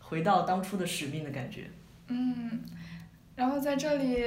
[0.09, 1.70] 回到当初的使命的感觉。
[2.09, 2.61] 嗯，
[3.36, 4.24] 然后在这里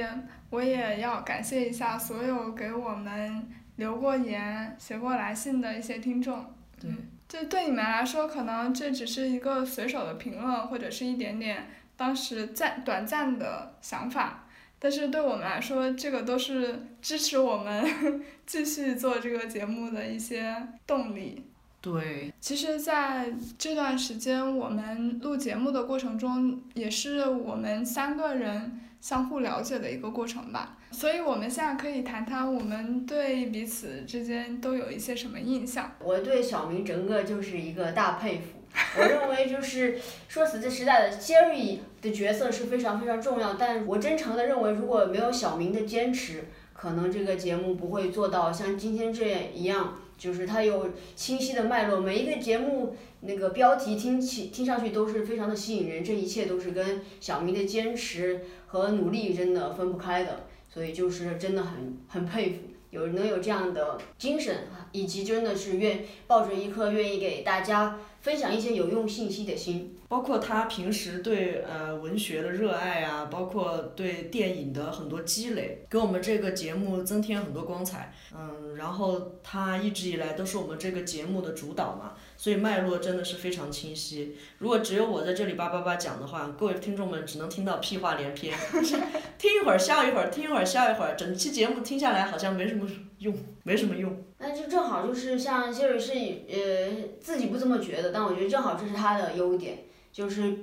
[0.50, 6.46] 我也要感谢一下所有给我们留过言、写过来信的一些听众。
[6.80, 11.66] 对嗯，这对你们来说，可能这只是一个随手的评论，或者是一点点
[11.96, 14.46] 当时暂短暂的想法，
[14.78, 17.84] 但是对我们来说，这个都是支持我们
[18.46, 20.56] 继续做这个节目的一些
[20.86, 21.50] 动力。
[21.82, 30.78] 对，其实，在这段时间我们录节目的过程中，也是我们三个人相互了解的一个过程吧。
[30.92, 35.90] 所以，我们现在可以谈谈我们对彼此之间都有一些什么印象。
[35.98, 38.60] 我对小明整个就是一个大佩服。
[38.96, 62.58] 我认为就是说死这时代的 Jerry 的角色是非常非常重要，但我真诚的认为，如果没有小明的坚持，可能这个节目不会做到像今天这样一样，就是它有清晰的脉络，每一个节目那个标题听起听上去都是非常的吸引人，这一切都是跟小明的坚持和努力真的分不开的，所以就是真的很很佩服。
[62.90, 69.96] 有能有这样的精神，以及真的是愿抱着一颗愿意给大家分享一些有用信息的心。
[70.08, 78.12] 包括他平时对呃文学的热爱啊，包括对电影的很多积累，给我们这个节目增添很多光彩。
[78.36, 84.36] 嗯，然后他一直以来都是我们这个节目的主导嘛，所以脉络真的是非常清晰。
[84.58, 88.54] 如果只有我在这里叭叭叭讲的话，各位听众们只能听到屁话连篇，
[89.38, 94.14] 听一会儿笑一会儿，听一会儿笑一会儿，整期节目听下来好像没什么用，没什么用。
[94.42, 100.58] 那就正好就是像 Jerry 是呃自己不这么觉得，但我觉得正好这是他的优点，就是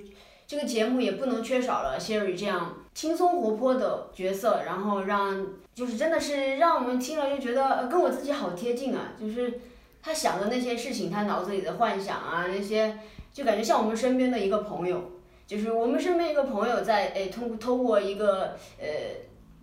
[0.46, 9.62] 这个节目也不能缺少了 Siri 这样轻松活泼的角色，然后让就是真的是让我们听了就觉得呃跟我自己好贴近啊，就是
[10.04, 12.98] 他想的那些事情，他脑子里的幻想啊那些，
[13.32, 15.12] 就感觉像我们身边的一个朋友。
[15.48, 18.86] 就是我们身边一个朋友在哎通透过一个呃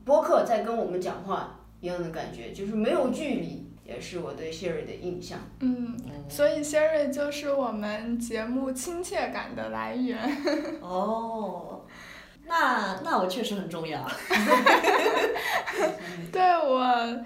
[0.05, 5.39] 播客在跟我们讲话一样的感觉，就是没有距离，也是我对 Sherry 的印象。
[5.61, 5.97] 嗯，
[6.29, 10.19] 所以 Sherry 就是我们节目亲切感的来源。
[10.81, 11.85] 哦，
[12.47, 14.07] 那那我确实很重要。
[16.33, 17.25] 对我，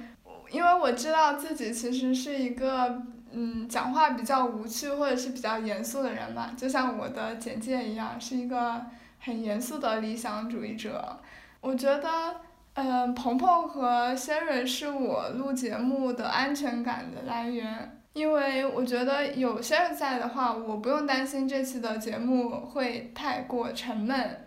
[0.50, 3.02] 因为我知道自己其实是一个
[3.32, 8.84] 嗯讲话比较无趣或者是比较严肃的人吧，就像我的简介一样，是一个
[9.18, 11.18] 很严肃的理想主义者。
[11.60, 12.40] 我觉得，
[12.88, 17.96] 嗯、鹏鹏和 Sherry 是我录节目的安全感的来源。
[18.12, 24.44] 因为我觉得有 Sherry 在的话，我不用担心这期的节目会太过沉闷，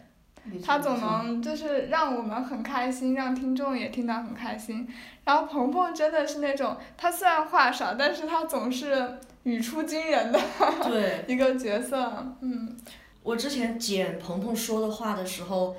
[0.64, 4.86] 他总能就是让我们很开心，让听众也听得很开心。
[5.24, 10.40] 然后鹏鹏真的是那种，他虽然话少，但是他总是语出惊人的
[10.84, 12.36] 对， 一个角色。
[12.42, 12.76] 嗯，
[13.24, 15.78] 我之前剪鹏鹏说的话的时候，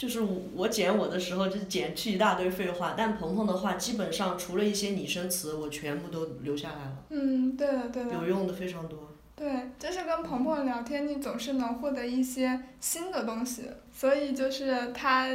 [0.00, 0.22] 就是
[0.54, 8.14] 我剪我的时候就剪去一大堆废话，但鹏鹏的话基本上除了一些拟声词，我全部都留下来了，嗯，对的对的。
[8.14, 8.98] 有用的非常多。
[9.36, 13.64] 对，就是跟鹏鹏聊天，你总是能获得一些新的东西。
[13.92, 15.28] 所以就是他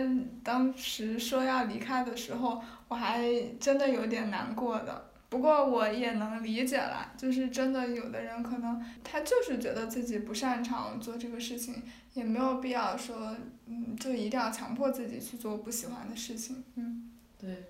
[0.44, 3.24] 当时说要离开的时候，我还
[3.60, 5.10] 真的有点难过的。
[5.36, 11.84] 不过我也能理解啦，就是真的有的人可能他就是觉得自己不擅长做这个事情，
[12.14, 13.36] 也没有必要说，
[13.68, 16.64] 嗯，就一定要强迫自己去做不喜欢的事情。
[16.76, 17.66] 嗯，对，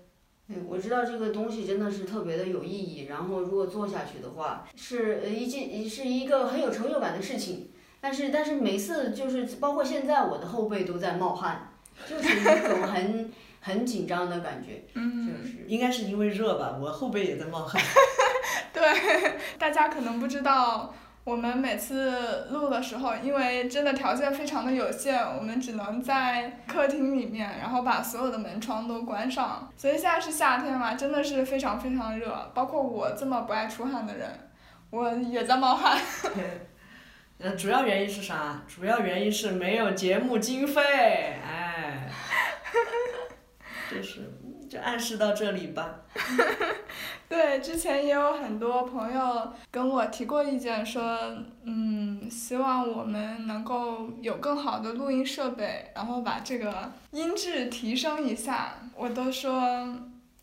[0.46, 7.70] 嗯，我知道这个东西真的是特别的有意义，然后如果做下去的话，是呃一件是一个很有成就感的事情。
[8.00, 11.72] 但是但是每次就是包括现在我的后背都在冒汗，
[12.08, 13.32] 就是一种很
[13.66, 17.82] 很紧张的感觉，嗯就是应该是因为热吧，我后背也在冒汗。
[18.72, 20.94] 对，大家可能不知道，
[21.24, 29.68] 我们每次录的时候，因为真的条件非常的有限，我们只能在客厅里面，然后把所有的门窗都关上。
[29.76, 34.30] 所以现在是夏天嘛，真的是非常非常热，包括我这么不爱出汗的人，
[34.90, 35.98] 我也在冒汗。
[36.22, 36.68] 对，
[37.40, 38.62] 嗯，主要原因是啥？
[38.68, 40.80] 主要原因是没有节目经费，
[41.44, 42.08] 哎，
[43.90, 44.30] 就是
[44.68, 46.00] 就暗示到这里吧。
[47.28, 51.18] 对，之前也有很多朋友跟我提过意见，说，
[51.64, 58.74] 嗯，希望我们能够有更好的录音设备，然后把这个音质提升一下。
[58.94, 59.94] 我都说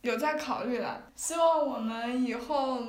[0.02, 2.80] 有在考虑了，希望我们以后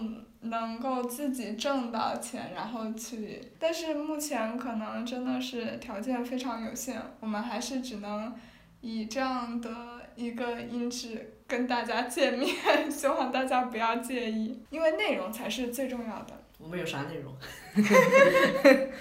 [0.40, 3.40] 能够自己挣到钱，然后去。
[3.58, 8.34] 但是目前可能真的是条件非常有限，我们还是只能
[8.80, 12.48] 以这样的一个音质跟大家见面，
[12.90, 16.32] 希望大家不要介意，因为内容才是最重要的。
[16.58, 17.34] 我们有啥内容？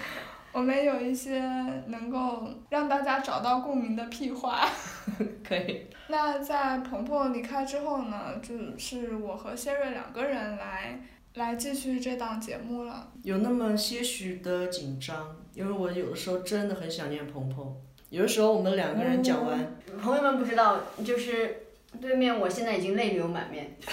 [0.52, 1.40] 我们有一些
[1.88, 4.68] 能够让大家找到共鸣的屁话。
[5.42, 5.86] 可以。
[6.08, 11.00] 那在鹏鹏离开之后呢，就是我和谢瑞两个人来
[11.34, 13.10] 来继续这档节目了。
[13.22, 17.74] 有那么些许的紧张，因为我有的时候真的很想念鹏鹏。
[18.14, 21.62] 有的时候我们两个人讲完，朋友们不知道，就是
[22.00, 23.76] 对面我现在已经泪流满面。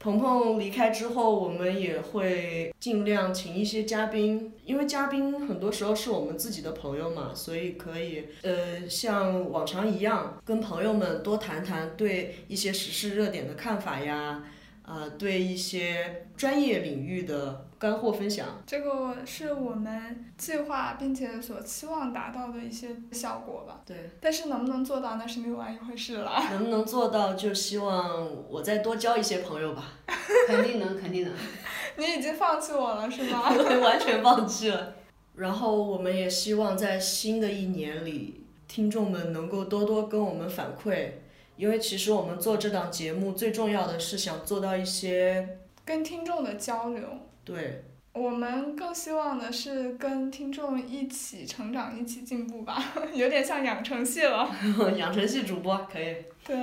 [0.00, 14.42] 鹏鹏离开之后，我们也会尽量请一些嘉宾，因为嘉宾很多时候是我们自己的朋友嘛，所以可以呃像往常一样，跟朋友们多谈谈对一些时事热点的看法呀，
[14.86, 18.46] 呃，对一些专业领域的干货分享。
[18.64, 23.80] 这个是我们计划并且所期望达到的一些效果吧。
[23.84, 26.32] 对，但是能不能做到，那是另外一回事了。
[26.52, 29.92] 能不能做到，就希望我再多交一些朋友吧。
[30.46, 31.32] 肯定能，肯定能。
[31.98, 33.50] 你已经放弃我了是吗？
[33.82, 34.94] 完全放弃了。
[35.34, 41.10] 然后我们也希望在新的一年里，听众们能够多多跟我们反馈，
[41.56, 47.02] 因为其实我们做这档节目最重要的是想做到一些跟听众的交流。
[47.44, 52.82] 对我们更希望的是跟听众一起成长，一起进步吧，
[53.12, 54.50] 有点像养成系了。
[54.96, 56.16] 养成系主播可以。
[56.46, 56.56] 对，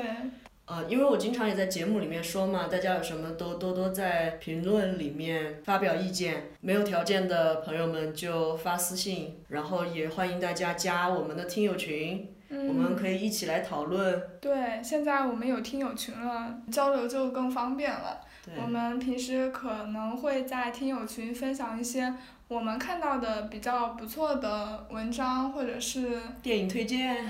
[0.66, 14.22] 呃，因为我经常也在节目里面说嘛，大家有什么都多多在评论里面发表意见，没有条件的朋友们就发私信，然后也欢迎大家加我们的听友群，嗯，我们可以一起来讨论。
[14.40, 18.22] 对，现在我们有听友群了，交流就更方便了。
[18.62, 22.14] 我们平时可能会在听友群分享一些
[22.50, 27.26] 我们看到的比较不错的文章，或者是电影推荐，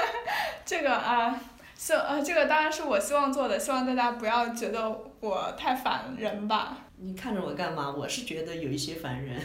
[0.64, 1.38] 这个啊，
[1.76, 4.88] 希呃，这个当然是我希望做的，希望大家不要觉得
[5.20, 6.78] 我太烦人吧。
[6.96, 7.92] 你看着我干嘛？
[7.92, 9.38] 我是觉得有一些烦人。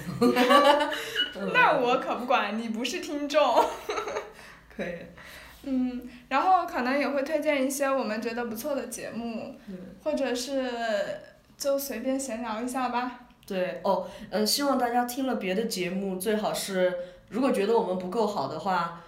[1.52, 3.66] 那我可不管，你不是听众。
[4.80, 4.94] 可以。
[5.64, 9.54] 嗯，然后可能也会推荐一些我们觉得不错的节目，
[10.02, 10.72] 或者是
[11.58, 13.20] 就随便闲聊一下吧。
[13.46, 16.94] 对哦，嗯，希望大家听了别的节目，最好是
[17.28, 19.02] 如果觉得我们不够好的话，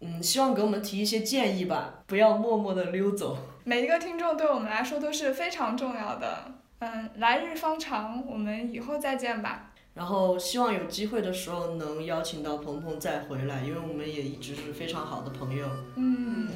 [0.00, 3.38] 嗯，希望给我们提一些建议吧，不要默默的溜走。
[3.64, 6.44] 每一个听众对我们来说都是非常重要的。
[6.80, 9.72] 嗯，来日方长，我们以后再见吧。
[9.96, 15.66] 然后希望有机会的时候能邀请到鹏鹏再回来，因为我们也一直是非常好的朋友。
[15.96, 16.48] 嗯，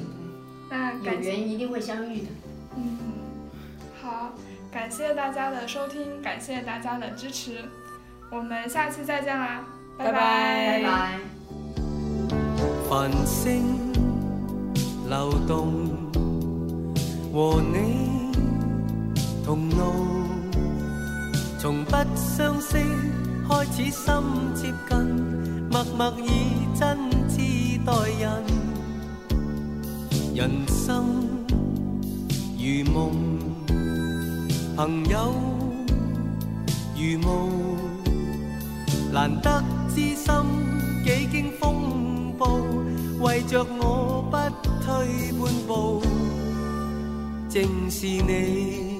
[0.69, 2.27] 那有感谢，缘一定会相遇的。
[2.77, 2.99] 嗯，
[3.99, 4.33] 好，
[4.71, 7.65] 感谢大家的收听，感谢大家的支持，
[8.29, 9.65] 我们下期再见啦，
[9.97, 11.19] 拜拜拜拜。
[12.87, 13.91] 繁星
[15.09, 15.89] 流动，
[17.33, 18.31] 和你
[19.43, 19.93] 同路，
[21.59, 22.77] 從不相識
[23.51, 24.13] 開始心
[24.55, 24.97] 接近，
[25.69, 26.29] 默默以
[26.73, 26.97] 真
[27.27, 28.45] 挚待人。
[30.33, 31.05] 人生
[32.57, 33.11] 如夢，
[34.77, 35.33] 朋友
[36.95, 37.25] 如霧。
[39.11, 39.61] 難得
[39.93, 40.33] 知心
[41.03, 42.61] 幾經風暴，
[43.19, 44.37] 為着我不
[44.85, 46.01] 退半步，
[47.49, 48.97] 正是你。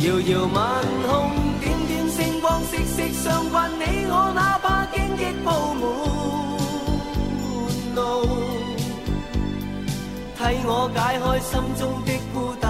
[0.00, 1.30] 遙遙晚空，
[2.48, 3.68] 光，息息相關。
[3.78, 5.84] 你我哪怕荆棘鋪滿
[7.94, 7.98] 路，
[10.38, 12.66] 替我解開心中的孤單。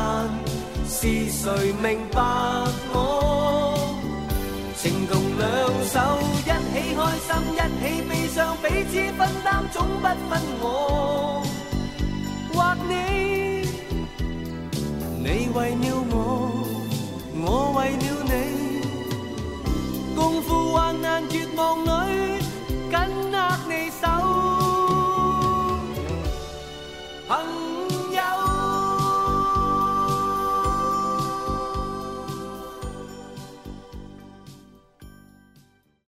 [0.91, 1.47] 是誰
[1.81, 2.21] 明白
[2.93, 2.97] 我？
[4.77, 5.47] 情同兩
[5.93, 5.97] 手，
[6.43, 10.67] 一起開心，一起悲傷，彼此分擔，總不分我
[12.53, 12.57] 或
[12.89, 12.91] 你。
[15.23, 16.17] 你為了我，
[17.45, 17.47] 我
[17.79, 18.35] 為了你，
[20.19, 22.43] 共赴患难绝望里
[22.91, 22.99] 紧
[23.31, 23.37] 握
[23.69, 24.09] 你手